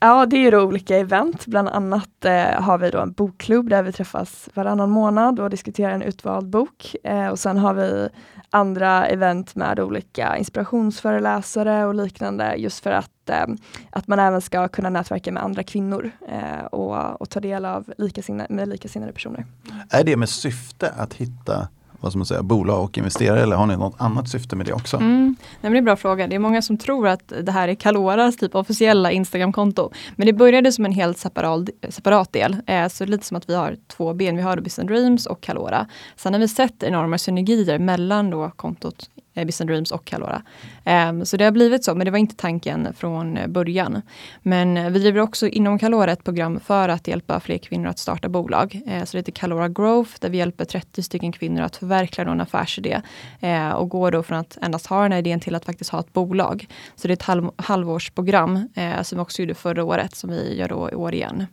[0.01, 1.45] Ja, det är då olika event.
[1.45, 5.93] Bland annat eh, har vi då en bokklubb där vi träffas varannan månad och diskuterar
[5.93, 6.95] en utvald bok.
[7.03, 8.09] Eh, och sen har vi
[8.49, 13.45] andra event med olika inspirationsföreläsare och liknande just för att, eh,
[13.89, 17.93] att man även ska kunna nätverka med andra kvinnor eh, och, och ta del av
[17.97, 19.45] likasinna, med likasinnade personer.
[19.89, 21.67] Är det med syfte att hitta
[21.99, 24.73] vad ska man säga, bolag och investerare eller har ni något annat syfte med det
[24.73, 24.97] också?
[24.97, 25.35] Mm.
[25.39, 26.27] Nej, men det är en bra fråga.
[26.27, 29.91] Det är många som tror att det här är Caloras typ officiella Instagramkonto.
[30.15, 32.57] Men det började som en helt separat, separat del.
[32.65, 34.35] Eh, så lite som att vi har två ben.
[34.35, 35.87] Vi har Business Dreams och Calora.
[36.15, 39.09] Sen har vi sett enorma synergier mellan då kontot
[39.45, 40.41] Business Dreams och Calora.
[40.85, 44.01] Um, så det har blivit så, men det var inte tanken från eh, början.
[44.41, 48.29] Men vi driver också inom Calora ett program för att hjälpa fler kvinnor att starta
[48.29, 48.81] bolag.
[48.87, 52.41] Uh, så det heter Calora Growth, där vi hjälper 30 stycken kvinnor att förverkliga en
[52.41, 53.01] affärsidé.
[53.43, 55.99] Uh, och går då från att endast ha den här idén till att faktiskt ha
[55.99, 56.67] ett bolag.
[56.95, 58.69] Så det är ett halv, halvårsprogram
[59.03, 61.45] som vi också gjorde förra året, som vi gör då i år igen.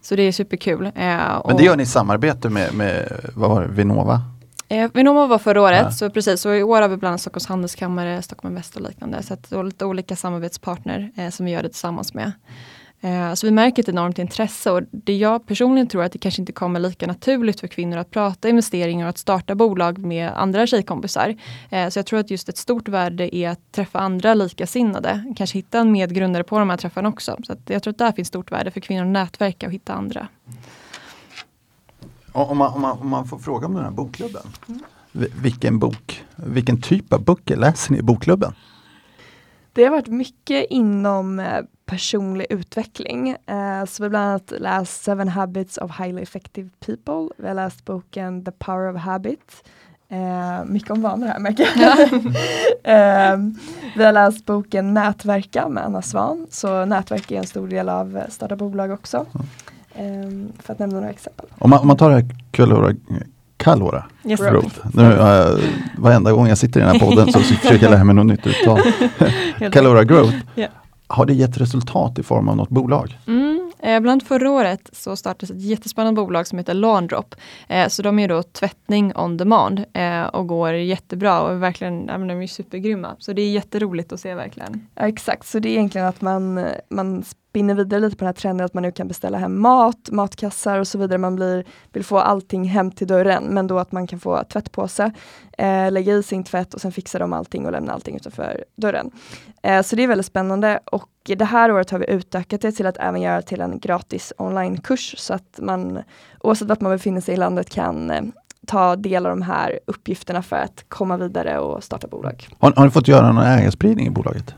[0.00, 0.90] Så det är superkul.
[0.94, 4.22] Men det gör ni i samarbete med, med vad var det, Vinnova?
[4.70, 5.90] Eh, Vinnova var förra året, ja.
[5.90, 6.40] så precis.
[6.40, 9.22] Så i år har vi bland annat Stockholms Handelskammare, Stockholm Invest och liknande.
[9.22, 12.32] Så att det är lite olika samarbetspartner eh, som vi gör det tillsammans med.
[13.00, 16.42] Eh, så vi märker ett enormt intresse och det jag personligen tror att det kanske
[16.42, 20.66] inte kommer lika naturligt för kvinnor att prata investeringar och att starta bolag med andra
[20.66, 21.36] tjejkompisar.
[21.70, 25.34] Eh, så jag tror att just ett stort värde är att träffa andra likasinnade.
[25.36, 27.36] Kanske hitta en medgrundare på de här träffarna också.
[27.46, 30.28] Så jag tror att där finns stort värde för kvinnor att nätverka och hitta andra.
[32.32, 34.42] Om man, om, man, om man får fråga om den här bokklubben.
[34.68, 34.80] Mm.
[35.42, 38.52] Vilken bok, vilken typ av böcker läser ni i bokklubben?
[39.72, 43.28] Det har varit mycket inom eh, personlig utveckling.
[43.30, 47.34] Eh, så vi har bland annat läst Seven Habits of Highly Effective People.
[47.36, 49.62] Vi har läst boken The Power of Habit.
[50.08, 52.00] Eh, mycket om vanor här märker jag.
[52.82, 53.38] eh,
[53.96, 56.46] vi har läst boken Nätverka med Anna Svan.
[56.50, 59.26] Så nätverk är en stor del av starta bolag också.
[59.98, 61.46] Um, för att nämna några exempel.
[61.58, 62.94] Om man, om man tar det här Calora,
[63.56, 64.40] Calora yes.
[64.40, 64.80] Growth.
[64.94, 65.60] Nu, uh,
[65.98, 68.46] varenda gång jag sitter i den här podden så försöker jag lära mig något nytt
[68.46, 68.80] uttal.
[69.72, 70.36] Calora Growth.
[70.56, 70.70] Yeah.
[71.06, 73.18] Har det gett resultat i form av något bolag?
[73.26, 73.50] Mm.
[73.82, 77.34] Eh, bland förra året så startades ett jättespännande bolag som heter Laundrop.
[77.68, 82.18] Eh, så de är då tvättning on demand eh, och går jättebra och verkligen, ja,
[82.18, 83.16] de är supergrymma.
[83.18, 84.86] Så det är jätteroligt att se verkligen.
[84.94, 88.32] Ja, exakt, så det är egentligen att man, man spinner vidare lite på den här
[88.32, 91.18] trenden att man nu kan beställa hem mat, matkassar och så vidare.
[91.18, 95.12] Man blir, vill få allting hem till dörren men då att man kan få tvättpåse,
[95.58, 99.10] eh, lägga i sin tvätt och sen fixar de allting och lämna allting utanför dörren.
[99.62, 102.86] Eh, så det är väldigt spännande och det här året har vi utökat det till
[102.86, 106.02] att även göra till en gratis onlinekurs så att man
[106.40, 108.22] oavsett vart man befinner sig i landet kan eh,
[108.66, 112.48] ta del av de här uppgifterna för att komma vidare och starta bolag.
[112.58, 114.54] Har, har ni fått göra någon ägarspridning i bolaget?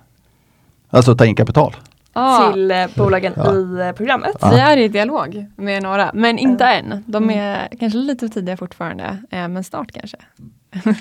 [0.91, 1.77] Alltså ta in kapital?
[2.13, 2.53] Ah.
[2.53, 3.55] till eh, bolagen ja.
[3.55, 4.37] i eh, programmet.
[4.51, 6.93] Vi är i dialog med några, men inte mm.
[6.93, 7.05] än.
[7.07, 7.79] De är mm.
[7.81, 10.17] kanske lite för tidiga fortfarande, eh, men snart kanske.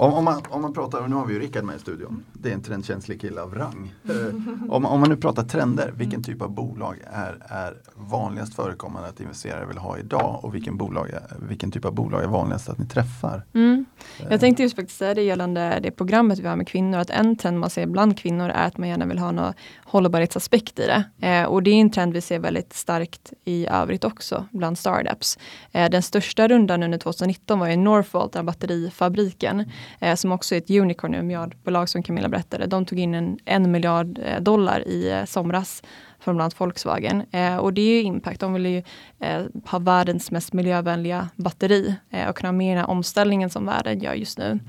[0.00, 2.50] Om, om, man, om man pratar, nu har vi ju Rickard med i studion, det
[2.50, 3.94] är en trendkänslig kille av rang.
[4.08, 4.34] Eh,
[4.72, 9.20] om, om man nu pratar trender, vilken typ av bolag är, är vanligast förekommande att
[9.20, 11.10] investerare vill ha idag och vilken, bolag
[11.48, 13.42] vilken typ av bolag är vanligast att ni träffar?
[13.54, 13.84] Mm.
[14.30, 17.36] Jag tänkte just faktiskt säga det gällande det programmet vi har med kvinnor, att en
[17.36, 19.52] trend man ser bland kvinnor är att man gärna vill ha någon
[19.84, 21.26] hållbarhetsaspekt i det.
[21.26, 25.38] Eh, och det är en trend vi ser väldigt starkt i övrigt också bland startups.
[25.72, 30.58] Eh, den största rundan under 2019 var i Northvolt, den batterifabriken, eh, som också är
[30.58, 32.66] ett unicorn, ett miljardbolag som Camilla berättade.
[32.66, 35.82] De tog in en, en miljard eh, dollar i eh, somras
[36.20, 37.22] från bland annat Volkswagen.
[37.30, 38.40] Eh, och det är ju impact.
[38.40, 38.82] De vill ju
[39.20, 43.66] eh, ha världens mest miljövänliga batteri eh, och kunna ha med den här omställningen som
[43.66, 44.60] världen gör just nu.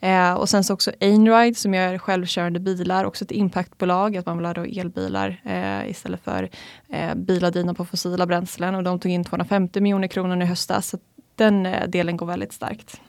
[0.00, 4.36] Eh, och sen så också Einride som gör självkörande bilar, också ett impactbolag, att man
[4.36, 6.50] vill ha då elbilar eh, istället för
[6.88, 8.74] eh, bilar drivna på fossila bränslen.
[8.74, 10.88] Och de tog in 250 miljoner kronor i höstas.
[10.88, 10.98] Så
[11.34, 13.00] den eh, delen går väldigt starkt.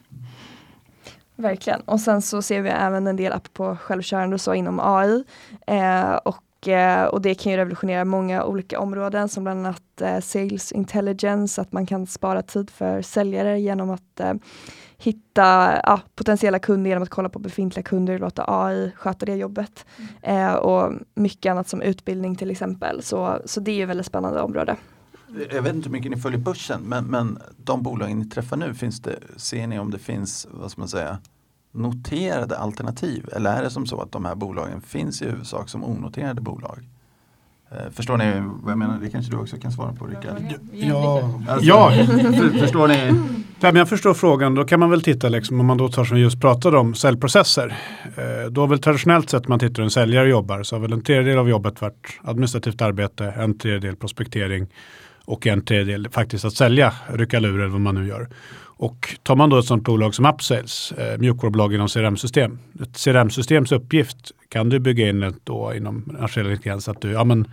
[1.42, 1.80] Verkligen.
[1.80, 5.24] Och sen så ser vi även en del app på självkörande och så inom AI.
[5.66, 10.20] Eh, och, eh, och det kan ju revolutionera många olika områden som bland annat eh,
[10.20, 14.34] sales intelligence, att man kan spara tid för säljare genom att eh,
[14.98, 19.34] hitta ja, potentiella kunder genom att kolla på befintliga kunder och låta AI sköta det
[19.34, 19.86] jobbet.
[20.22, 23.02] Eh, och mycket annat som utbildning till exempel.
[23.02, 24.76] Så, så det är ju väldigt spännande område.
[25.50, 28.74] Jag vet inte hur mycket ni följer börsen men, men de bolagen ni träffar nu,
[28.74, 31.18] finns det, ser ni om det finns vad ska man säga,
[31.72, 33.28] noterade alternativ?
[33.32, 36.78] Eller är det som så att de här bolagen finns i huvudsak som onoterade bolag?
[37.70, 38.32] Eh, Förstår ni
[38.62, 38.98] vad jag menar?
[39.00, 40.42] Det kanske du också kan svara på Rickard?
[40.72, 41.90] Ja, Alltså, ja.
[42.06, 42.96] för, förstår ni?
[43.60, 44.54] Nej, men jag förstår frågan.
[44.54, 46.94] Då kan man väl titta, liksom, om man då tar som vi just pratade om,
[46.94, 47.76] säljprocesser.
[48.16, 50.92] Eh, då har väl traditionellt sett man tittar hur en säljare jobbar så har väl
[50.92, 54.66] en tredjedel av jobbet varit administrativt arbete, en tredjedel prospektering
[55.24, 58.28] och en tredjedel faktiskt att sälja, rycka luren eller vad man nu gör.
[58.82, 62.58] Och tar man då ett sådant bolag som Upsales, eh, mjukvarubolag inom CRM-system.
[62.82, 67.24] Ett CRM-systems uppgift kan du bygga in ett då inom artificiell intelligens att du, ja
[67.24, 67.50] men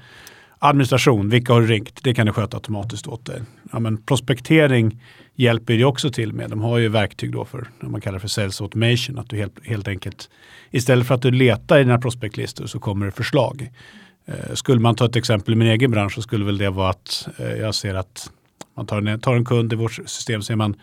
[0.59, 1.99] administration, vilka har du ringt?
[2.03, 3.41] Det kan du sköta automatiskt åt dig.
[3.71, 5.03] Ja, men prospektering
[5.35, 6.49] hjälper ju också till med.
[6.49, 9.65] De har ju verktyg då för, vad man kallar för sales automation, att du helt,
[9.65, 10.29] helt enkelt
[10.71, 13.69] istället för att du letar i dina prospektlistor så kommer det förslag.
[14.25, 16.89] Eh, skulle man ta ett exempel i min egen bransch så skulle väl det vara
[16.89, 18.31] att eh, jag ser att
[18.75, 20.75] man tar en, tar en kund i vårt system ser man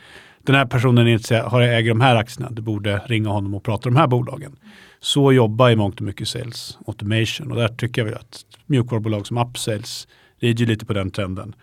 [0.47, 3.65] den här personen är intresserad, har äger de här aktierna, du borde ringa honom och
[3.65, 4.57] prata om de här bolagen.
[5.01, 9.39] Så jobbar i mångt och mycket sales automation och där tycker jag att mjukvarubolag som
[9.39, 10.09] Upsales
[10.41, 11.55] rider lite på den trenden.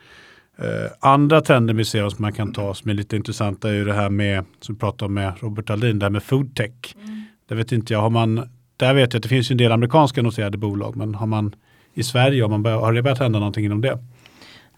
[0.57, 3.85] Eh, andra trender vi ser som man kan ta som är lite intressanta är ju
[3.85, 6.95] det här med, som vi pratade om med Robert Aldin, det här med foodtech.
[6.95, 7.23] Mm.
[7.49, 10.21] Där vet inte jag, har man, där vet jag att det finns en del amerikanska
[10.21, 11.55] noterade bolag, men har man
[11.93, 13.99] i Sverige, har, man börjat, har det börjat hända någonting inom det?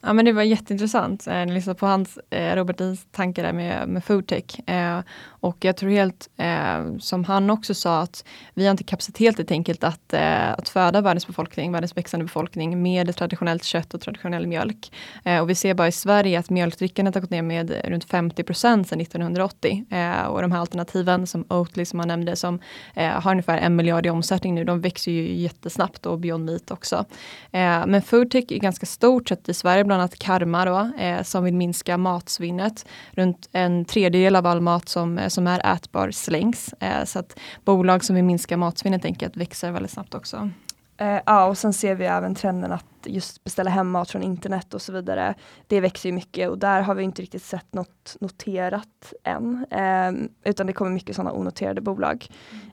[0.05, 1.27] Ja men det var jätteintressant.
[1.27, 4.69] Eh, lyssna på hans, eh, Robertins tankar där med, med foodtech.
[4.69, 4.99] Eh,
[5.45, 9.51] och jag tror helt, eh, som han också sa, att vi har inte kapacitet helt
[9.51, 14.47] enkelt att, eh, att föda världens befolkning, världens växande befolkning med traditionellt kött och traditionell
[14.47, 14.91] mjölk.
[15.25, 18.43] Eh, och vi ser bara i Sverige att mjölkdrickandet har gått ner med runt 50
[18.43, 19.86] procent sedan 1980.
[19.89, 22.60] Eh, och de här alternativen som Oatly som han nämnde, som
[22.93, 26.71] eh, har ungefär en miljard i omsättning nu, de växer ju jättesnabbt och Beyond Meat
[26.71, 27.05] också.
[27.51, 31.43] Eh, men foodtech är ganska stort sett i Sverige, bland annat Karma då, eh, som
[31.43, 32.86] vill minska matsvinnet.
[33.12, 36.74] Runt en tredjedel av all mat som eh, som är ätbar slängs.
[36.80, 40.50] Eh, så att bolag som vill minska matsvinnet enkelt växer väldigt snabbt också.
[40.98, 44.74] Eh, ja, och sen ser vi även trenden att just beställa hem mat från internet
[44.74, 45.34] och så vidare.
[45.67, 49.65] Det växer ju mycket och där har vi inte riktigt sett något noterat än.
[49.71, 52.28] Eh, utan det kommer mycket sådana onoterade bolag.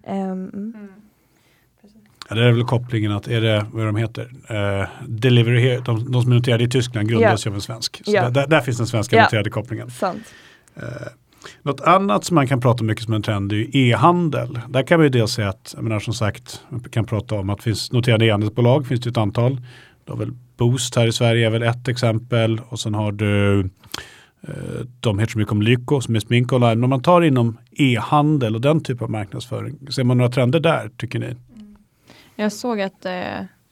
[0.05, 0.49] Mm.
[0.49, 0.93] Mm.
[2.29, 6.23] Ja, det är väl kopplingen att, är det vad de heter, uh, Delivery, de, de
[6.23, 8.03] som är noterade i Tyskland grundas ju av en svensk.
[8.05, 8.33] Så yeah.
[8.33, 9.27] där, där, finns den svenska yeah.
[9.27, 9.91] noterade kopplingen.
[9.91, 10.23] Sant.
[10.77, 10.83] Uh,
[11.63, 14.59] något annat som man kan prata mycket som en trend är e-handel.
[14.69, 17.59] Där kan vi dels säga att, jag menar som sagt, man kan prata om att
[17.59, 19.61] det finns noterade e-handelsbolag, finns det ett antal.
[20.05, 23.61] Du har väl Boost här i Sverige är väl ett exempel och sen har du
[24.43, 26.85] eh, de heter så mycket om Lyko som är smink online.
[26.85, 30.91] Om man tar inom e-handel och den typen av marknadsföring, ser man några trender där
[30.97, 31.27] tycker ni?
[31.27, 31.77] Mm.
[32.37, 33.13] Jag såg att eh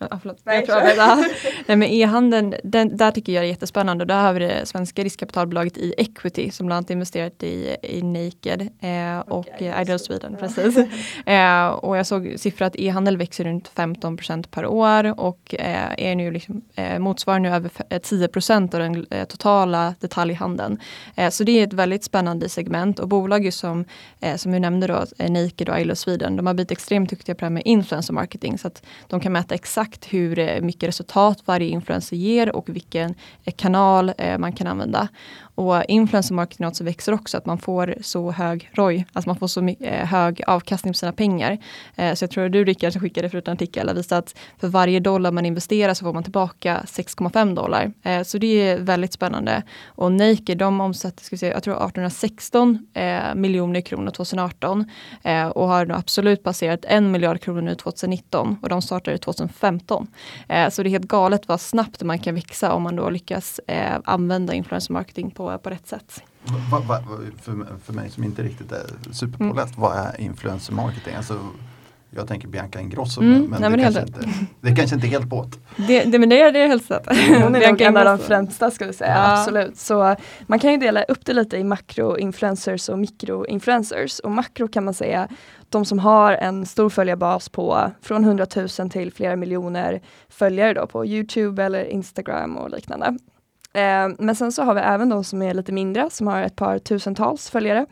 [0.00, 0.38] Ja, förlåt.
[0.44, 0.66] Nej,
[1.66, 4.04] Nej, men e-handeln, där tycker jag är jättespännande.
[4.04, 8.68] Där har vi det svenska riskkapitalbolaget i Equity som bland annat investerat i, i Naked
[8.80, 10.36] eh, och okay, Ideal Sweden.
[10.40, 10.46] Ja.
[10.46, 10.76] Precis.
[11.26, 16.14] eh, och jag såg siffror att e-handel växer runt 15% per år och eh, är
[16.14, 20.78] nu liksom, eh, motsvarar nu över 10% av den eh, totala detaljhandeln.
[21.14, 23.84] Eh, så det är ett väldigt spännande segment och bolag som,
[24.20, 27.40] eh, som vi nämnde då, Naked och Ideal Sweden, de har blivit extremt duktiga på
[27.40, 30.88] det här med influencer marketing så att de kan mäta exakt exakt hur eh, mycket
[30.88, 33.14] resultat varje influencer ger och vilken
[33.44, 35.08] eh, kanal eh, man kan använda.
[35.60, 39.46] Och influencer marketing också växer också, att man får så hög ROI, alltså man får
[39.46, 41.58] så mycket, eh, hög avkastning på sina pengar.
[41.96, 44.68] Eh, så jag tror att du Rickard som skickade förut en artikel, visade att för
[44.68, 47.92] varje dollar man investerar så får man tillbaka 6,5 dollar.
[48.02, 49.62] Eh, så det är väldigt spännande.
[49.86, 52.86] Och Naked, de omsätter, ska vi se, jag tror 1816
[53.34, 54.84] miljoner kronor 2018
[55.52, 60.06] och har nu absolut passerat en miljard kronor nu 2019 och de startade 2015.
[60.48, 63.60] Eh, så det är helt galet vad snabbt man kan växa om man då lyckas
[63.66, 66.22] eh, använda influencer marketing på, på rätt sätt.
[66.70, 67.02] Va, va,
[67.42, 69.80] för, för mig som inte riktigt är superpåläst, mm.
[69.80, 71.14] vad är influencer marketing?
[71.14, 71.38] Alltså,
[72.10, 74.20] jag tänker Bianca Ingrosso, mm, men, nej, det, men kanske inte,
[74.60, 75.58] det kanske inte är helt båt.
[75.76, 77.06] Det, det, men det är det helt sätt.
[77.42, 79.40] Hon är nog en av de främsta skulle jag säga, ja.
[79.40, 79.76] absolut.
[79.76, 84.20] Så man kan ju dela upp det lite i makro-influencers och mikro-influencers.
[84.20, 85.28] Och makro kan man säga,
[85.68, 88.46] de som har en stor följarbas på från 100
[88.78, 93.18] 000 till flera miljoner följare då på Youtube eller Instagram och liknande.
[93.74, 96.56] Eh, men sen så har vi även de som är lite mindre, som har ett
[96.56, 97.86] par tusentals följare.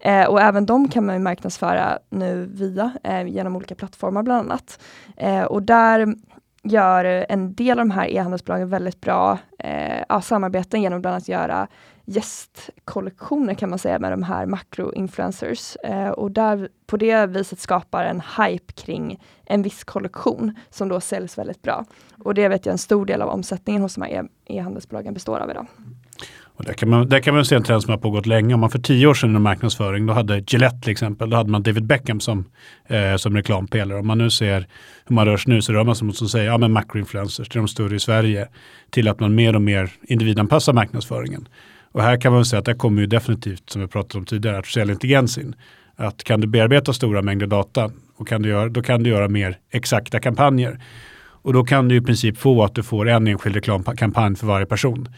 [0.00, 4.78] Eh, och även de kan man marknadsföra nu via, eh, genom olika plattformar bland annat.
[5.16, 6.14] Eh, och där
[6.62, 11.28] gör en del av de här e-handelsbolagen väldigt bra eh, samarbeten genom bland annat att
[11.28, 11.68] göra
[12.04, 15.76] gästkollektioner kan man säga med de här makroinfluencers.
[15.76, 21.00] Eh, och där på det viset skapar en hype kring en viss kollektion som då
[21.00, 21.84] säljs väldigt bra.
[22.24, 25.38] Och det vet jag en stor del av omsättningen hos de här e-, e-handelsbolagen består
[25.38, 25.66] av idag.
[26.54, 28.54] Och där, kan man, där kan man se en trend som har pågått länge.
[28.54, 31.50] Om man för tio år sedan inom marknadsföring, då hade Gillette till exempel, då hade
[31.50, 32.44] man David Beckham som,
[32.86, 33.98] eh, som reklampelare.
[33.98, 34.66] Om man nu ser
[35.06, 37.48] hur man rör sig nu så rör man sig mot som säger, ja men makroinfluencers,
[37.48, 38.48] det är de större i Sverige,
[38.90, 41.48] till att man mer och mer individanpassar marknadsföringen.
[41.92, 44.58] Och här kan man säga att det kommer ju definitivt, som vi pratade om tidigare,
[44.58, 45.54] artificiell intelligens in.
[45.96, 49.28] Att kan du bearbeta stora mängder data, och kan du göra, då kan du göra
[49.28, 50.80] mer exakta kampanjer.
[51.42, 54.66] Och då kan du i princip få att du får en enskild reklamkampanj för varje
[54.66, 55.08] person.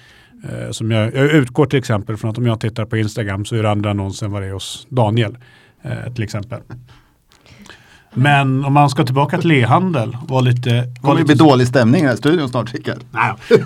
[0.48, 3.56] Eh, som jag, jag, utgår till exempel från att om jag tittar på Instagram så
[3.56, 5.38] är det andra annonser än vad det är hos Daniel.
[5.82, 6.60] Eh, till exempel.
[8.14, 10.16] Men om man ska tillbaka till e-handel.
[10.28, 11.26] Var lite, det kommer lite...
[11.26, 12.98] bli dålig stämning här i studion snart Rickard.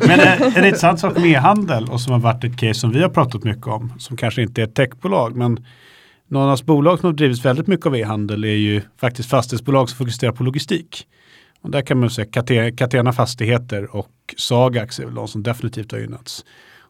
[0.06, 3.02] Men eh, en intressant sak med e-handel och som har varit ett case som vi
[3.02, 3.92] har pratat mycket om.
[3.98, 5.64] Som kanske inte är ett techbolag men
[6.28, 10.32] några bolag som har drivits väldigt mycket av e-handel är ju faktiskt fastighetsbolag som fokuserar
[10.32, 11.06] på logistik.
[11.62, 15.98] Och där kan man säga Catena Fastigheter och Sagax är väl de som definitivt har
[15.98, 16.44] gynnats.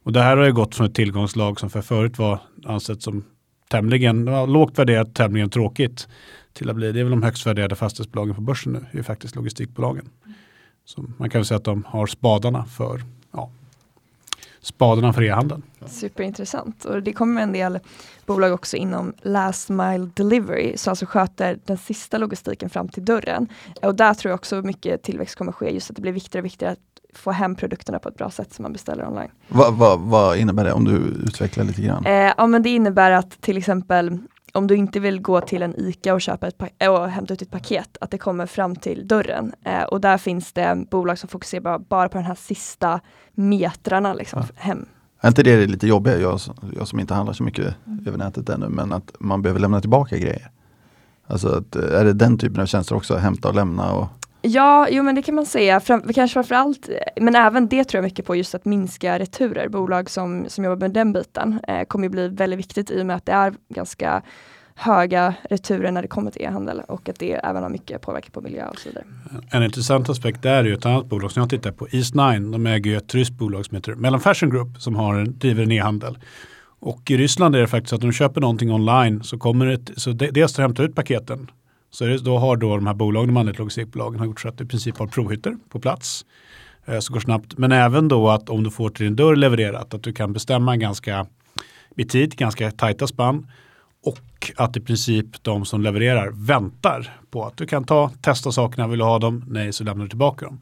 [0.05, 3.25] Och det här har ju gått från ett tillgångslag som för förut var ansett som
[3.71, 6.09] tämligen lågt värderat, tämligen tråkigt
[6.59, 9.03] till att bli, det är väl de högst värderade fastighetsbolagen på börsen nu, det är
[9.03, 10.09] faktiskt logistikbolagen.
[10.85, 13.03] Så man kan väl säga att de har spadarna för
[13.33, 13.51] ja,
[14.61, 15.63] spadarna för e-handeln.
[15.87, 17.79] Superintressant och det kommer en del
[18.27, 23.49] bolag också inom last mile delivery, som alltså sköter den sista logistiken fram till dörren.
[23.83, 26.47] Och där tror jag också mycket tillväxt kommer ske, just att det blir viktigare och
[26.47, 29.31] viktigare att få hem produkterna på ett bra sätt som man beställer online.
[29.49, 30.97] Vad, vad, vad innebär det om du
[31.27, 32.07] utvecklar lite grann?
[32.07, 34.19] Eh, ja men det innebär att till exempel
[34.53, 37.51] om du inte vill gå till en ICA och, köpa ett och hämta ut ett
[37.51, 39.53] paket, att det kommer fram till dörren.
[39.65, 43.01] Eh, och där finns det bolag som fokuserar bara, bara på de här sista
[43.35, 44.55] metrarna liksom, ja.
[44.57, 44.87] hem.
[45.21, 46.41] Är inte det lite jobbigt, jag,
[46.77, 48.07] jag som inte handlar så mycket mm.
[48.07, 50.51] över nätet ännu, men att man behöver lämna tillbaka grejer?
[51.27, 53.93] Alltså att, är det den typen av tjänster också, hämta och lämna?
[53.93, 54.09] Och...
[54.49, 55.81] Ja, jo men det kan man säga.
[55.81, 59.69] Fram, kanske framförallt, eh, men även det tror jag mycket på, just att minska returer.
[59.69, 63.17] Bolag som, som jobbar med den biten eh, kommer bli väldigt viktigt i och med
[63.17, 64.23] att det är ganska
[64.75, 68.41] höga returer när det kommer till e-handel och att det även har mycket påverkan på
[68.41, 69.05] miljö och så vidare.
[69.51, 72.53] En intressant aspekt där är ju ett annat bolag som jag tittar på, East9.
[72.53, 75.73] De äger ju ett ryskt bolag som heter Mellan Fashion Group som har driver en
[75.73, 76.19] e-handel.
[76.81, 80.01] Och i Ryssland är det faktiskt att om du köper någonting online så kommer det,
[80.01, 81.51] så dels att hämta ut paketen
[81.91, 84.59] så det, då har då de här bolagen, de andra logistikbolagen, har gjort så att
[84.59, 86.25] du i princip har provhytter på plats.
[86.87, 87.59] Eh, så går snabbt.
[87.59, 90.77] Men även då att om du får till din dörr levererat, att du kan bestämma
[90.77, 91.27] ganska
[91.97, 93.47] i tid, ganska tajta spann.
[94.05, 98.89] Och att i princip de som levererar väntar på att du kan ta, testa sakerna,
[98.89, 99.45] vill du ha dem?
[99.49, 100.61] Nej, så lämnar du tillbaka dem.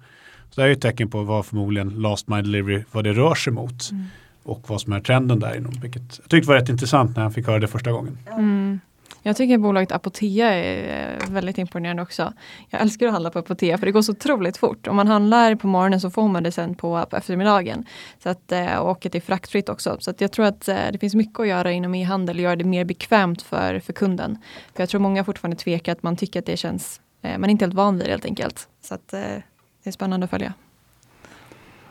[0.51, 3.53] Så det är ett tecken på vad förmodligen last mile delivery, vad det rör sig
[3.53, 3.91] mot.
[3.91, 4.05] Mm.
[4.43, 5.73] Och vad som är trenden där inom.
[5.83, 8.19] Vilket jag tyckte var rätt intressant när jag fick höra det första gången.
[8.31, 8.81] Mm.
[9.23, 12.33] Jag tycker bolaget Apotea är eh, väldigt imponerande också.
[12.71, 14.87] Jag älskar att handla på Apotea för det går så otroligt fort.
[14.87, 17.85] Om man handlar på morgonen så får man det sen på, på eftermiddagen.
[18.23, 19.97] Så att, eh, och att det är fraktfritt också.
[20.01, 22.57] Så att jag tror att eh, det finns mycket att göra inom e-handel och göra
[22.57, 24.39] det mer bekvämt för, för kunden.
[24.75, 27.65] För jag tror många fortfarande tvekar att man tycker att det känns, man är inte
[27.65, 28.69] helt van vid det helt enkelt.
[28.83, 29.43] Så att det
[29.85, 30.55] är spännande att följa.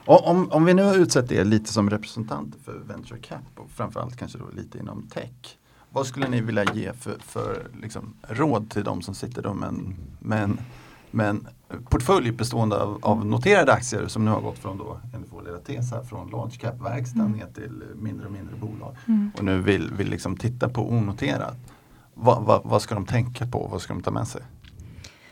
[0.05, 4.17] Om, om vi nu har utsett er lite som representanter för Venture Cap och framförallt
[4.17, 5.57] kanske då lite inom tech.
[5.95, 9.69] Vad skulle ni vilja ge för, för liksom, råd till de som sitter då med
[9.69, 10.59] en, med en,
[11.11, 11.47] med en
[11.89, 15.57] portfölj bestående av, av, noterade aktier som nu har gått från då, enligt vår lilla
[15.57, 17.37] tes här, från large cap-verkstaden mm.
[17.37, 18.95] ner till mindre och mindre bolag.
[19.07, 19.31] Mm.
[19.37, 21.57] Och nu vill, vill liksom titta på onoterat.
[22.13, 23.67] Va, va, vad ska de tänka på?
[23.71, 24.41] Vad ska de ta med sig?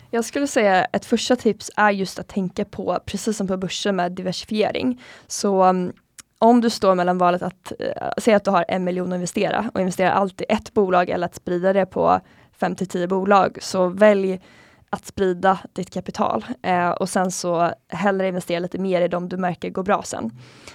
[0.09, 3.95] Jag skulle säga ett första tips är just att tänka på, precis som på börsen
[3.95, 5.01] med diversifiering.
[5.27, 5.93] Så um,
[6.39, 9.15] om du står mellan valet att, eh, äh, säga att du har en miljon att
[9.15, 12.19] investera och investera allt i ett bolag eller att sprida det på
[12.59, 14.41] 5 till 10 bolag, så välj
[14.89, 19.37] att sprida ditt kapital eh, och sen så hellre investera lite mer i de du
[19.37, 20.31] märker går bra sen.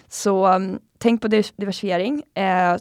[0.08, 2.22] Så um, tänk på diversifiering.
[2.34, 2.76] Eh,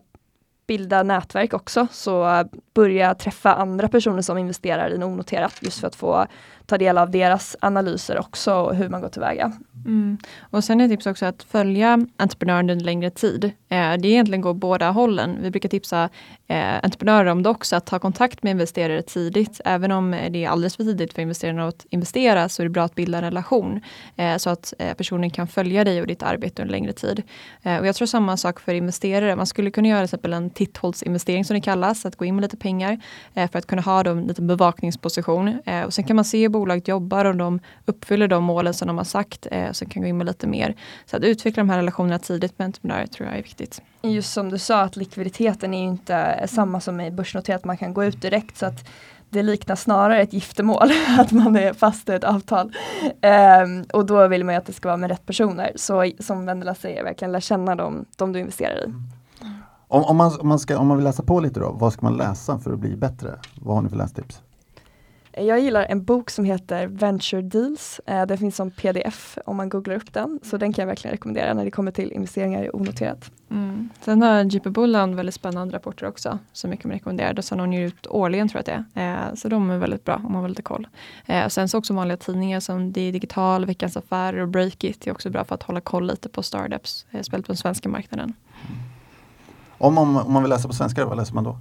[0.68, 5.88] bilda nätverk också, så eh, börja träffa andra personer som investerar i onoterat just för
[5.88, 6.28] att få
[6.66, 9.52] ta del av deras analyser också och hur man går tillväga.
[9.86, 10.18] Mm.
[10.40, 13.44] Och sen är tips också att följa entreprenören under längre tid.
[13.44, 15.38] Eh, det det egentligen går båda hållen.
[15.42, 16.10] Vi brukar tipsa
[16.48, 19.62] eh, entreprenörer om det också, att ta kontakt med investerare tidigt.
[19.66, 22.84] Även om det är alldeles för tidigt för investerarna att investera så är det bra
[22.84, 23.82] att bilda en relation
[24.16, 27.24] eh, så att eh, personen kan följa dig och ditt arbete under längre tid.
[27.64, 29.36] Eh, och jag tror samma sak för investerare.
[29.36, 32.42] Man skulle kunna göra till exempel en titthållsinvestering som det kallas, att gå in med
[32.42, 33.00] lite pengar
[33.34, 35.60] eh, för att kunna ha en liten bevakningsposition.
[35.66, 38.88] Eh, och sen kan man se hur bolaget jobbar och de uppfyller de målen som
[38.88, 40.76] de har sagt eh, som kan gå in med lite mer.
[41.06, 43.82] Så att utveckla de här relationerna tidigt med entreprenörer tror jag är viktigt.
[44.02, 48.04] Just som du sa att likviditeten är inte samma som i börsnoterat, man kan gå
[48.04, 48.88] ut direkt så att
[49.30, 52.76] det liknar snarare ett giftermål, att man är fast i ett avtal.
[53.64, 55.72] Um, och då vill man ju att det ska vara med rätt personer.
[55.76, 58.94] Så som Vendela säger, verkligen lära känna dem, de du investerar i.
[59.88, 62.06] Om, om, man, om, man ska, om man vill läsa på lite då, vad ska
[62.06, 63.40] man läsa för att bli bättre?
[63.62, 64.42] Vad har ni för lästips?
[65.40, 68.02] Jag gillar en bok som heter Venture Deals.
[68.06, 70.40] Eh, den finns som pdf om man googlar upp den.
[70.44, 73.32] Så den kan jag verkligen rekommendera när det kommer till investeringar i onoterat.
[73.52, 73.90] Mm.
[74.02, 77.34] Sen har JP Bullan väldigt spännande rapporter också som jag kan rekommendera.
[77.34, 79.30] Det som de ger ut årligen tror jag att det är.
[79.30, 80.88] Eh, så de är väldigt bra om man har lite koll.
[81.26, 85.12] Eh, och sen så också vanliga tidningar som Det Digital, Veckans Affärer och Breakit är
[85.12, 88.34] också bra för att hålla koll lite på startups, speciellt på den svenska marknaden.
[89.78, 91.58] Om, om, om man vill läsa på svenska, vad läser man då?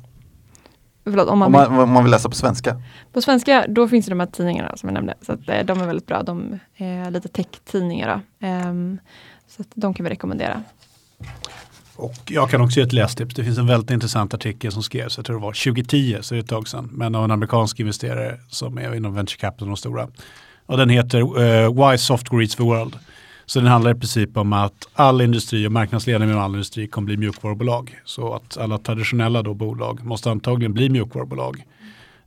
[1.11, 2.83] Förlåt, om, man om, man, vill, om man vill läsa på svenska?
[3.13, 5.15] På svenska, då finns det de här tidningarna som jag nämnde.
[5.23, 6.23] Så att, eh, de är väldigt bra.
[6.23, 8.21] De är lite tech-tidningar.
[8.43, 8.99] Um,
[9.49, 10.63] så att de kan vi rekommendera.
[11.97, 13.35] Och jag kan också ge ett lästips.
[13.35, 16.39] Det finns en väldigt intressant artikel som skrevs, jag tror det var 2010, så det
[16.39, 19.77] är ett tag sedan, men av en amerikansk investerare som är inom venture capital, de
[19.77, 20.09] stora.
[20.67, 22.99] Och den heter uh, Why Software Eats the World.
[23.47, 27.07] Så den handlar i princip om att all industri och marknadsledningen med all industri kommer
[27.07, 28.01] bli mjukvarubolag.
[28.05, 31.65] Så att alla traditionella då bolag måste antagligen bli mjukvarubolag.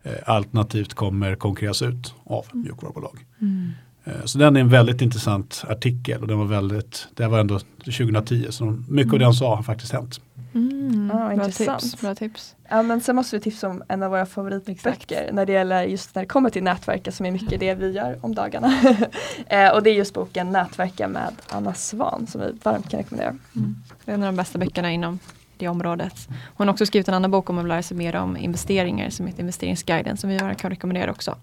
[0.04, 3.26] Eh, alternativt kommer konkurreras ut av mjukvarubolag.
[3.42, 3.72] Mm.
[4.04, 7.60] Eh, så den är en väldigt intressant artikel och den var väldigt, det var ändå
[7.86, 9.14] 2010 så mycket mm.
[9.14, 10.22] av det han sa har faktiskt hänt.
[10.54, 11.12] Mm.
[11.14, 12.56] Ah, bra, tips, bra tips.
[12.70, 16.16] Ja, men sen måste vi tipsa om en av våra favoritböcker när det gäller just
[16.16, 18.74] när det kommer till nätverka som är mycket det vi gör om dagarna.
[19.48, 23.36] eh, och det är just boken Nätverka med Anna Svan som vi varmt kan rekommendera.
[23.56, 23.76] Mm.
[24.06, 25.20] Det är en av de bästa böckerna inom
[25.58, 26.28] det området.
[26.56, 29.28] Hon har också skrivit en annan bok om att lära sig mer om investeringar som
[29.28, 31.36] heter Investeringsguiden som vi kan rekommendera också.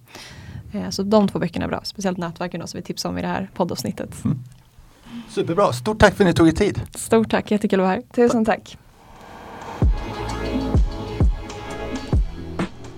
[0.73, 3.23] Eh, så de två böckerna är bra, speciellt nätverken då, som vi tipsar om i
[3.23, 4.25] det här poddavsnittet.
[4.25, 4.39] Mm.
[5.31, 6.81] Superbra, stort tack för att ni tog er tid.
[6.95, 8.03] Stort tack, jättekul att vara här.
[8.15, 8.79] Tusen tack.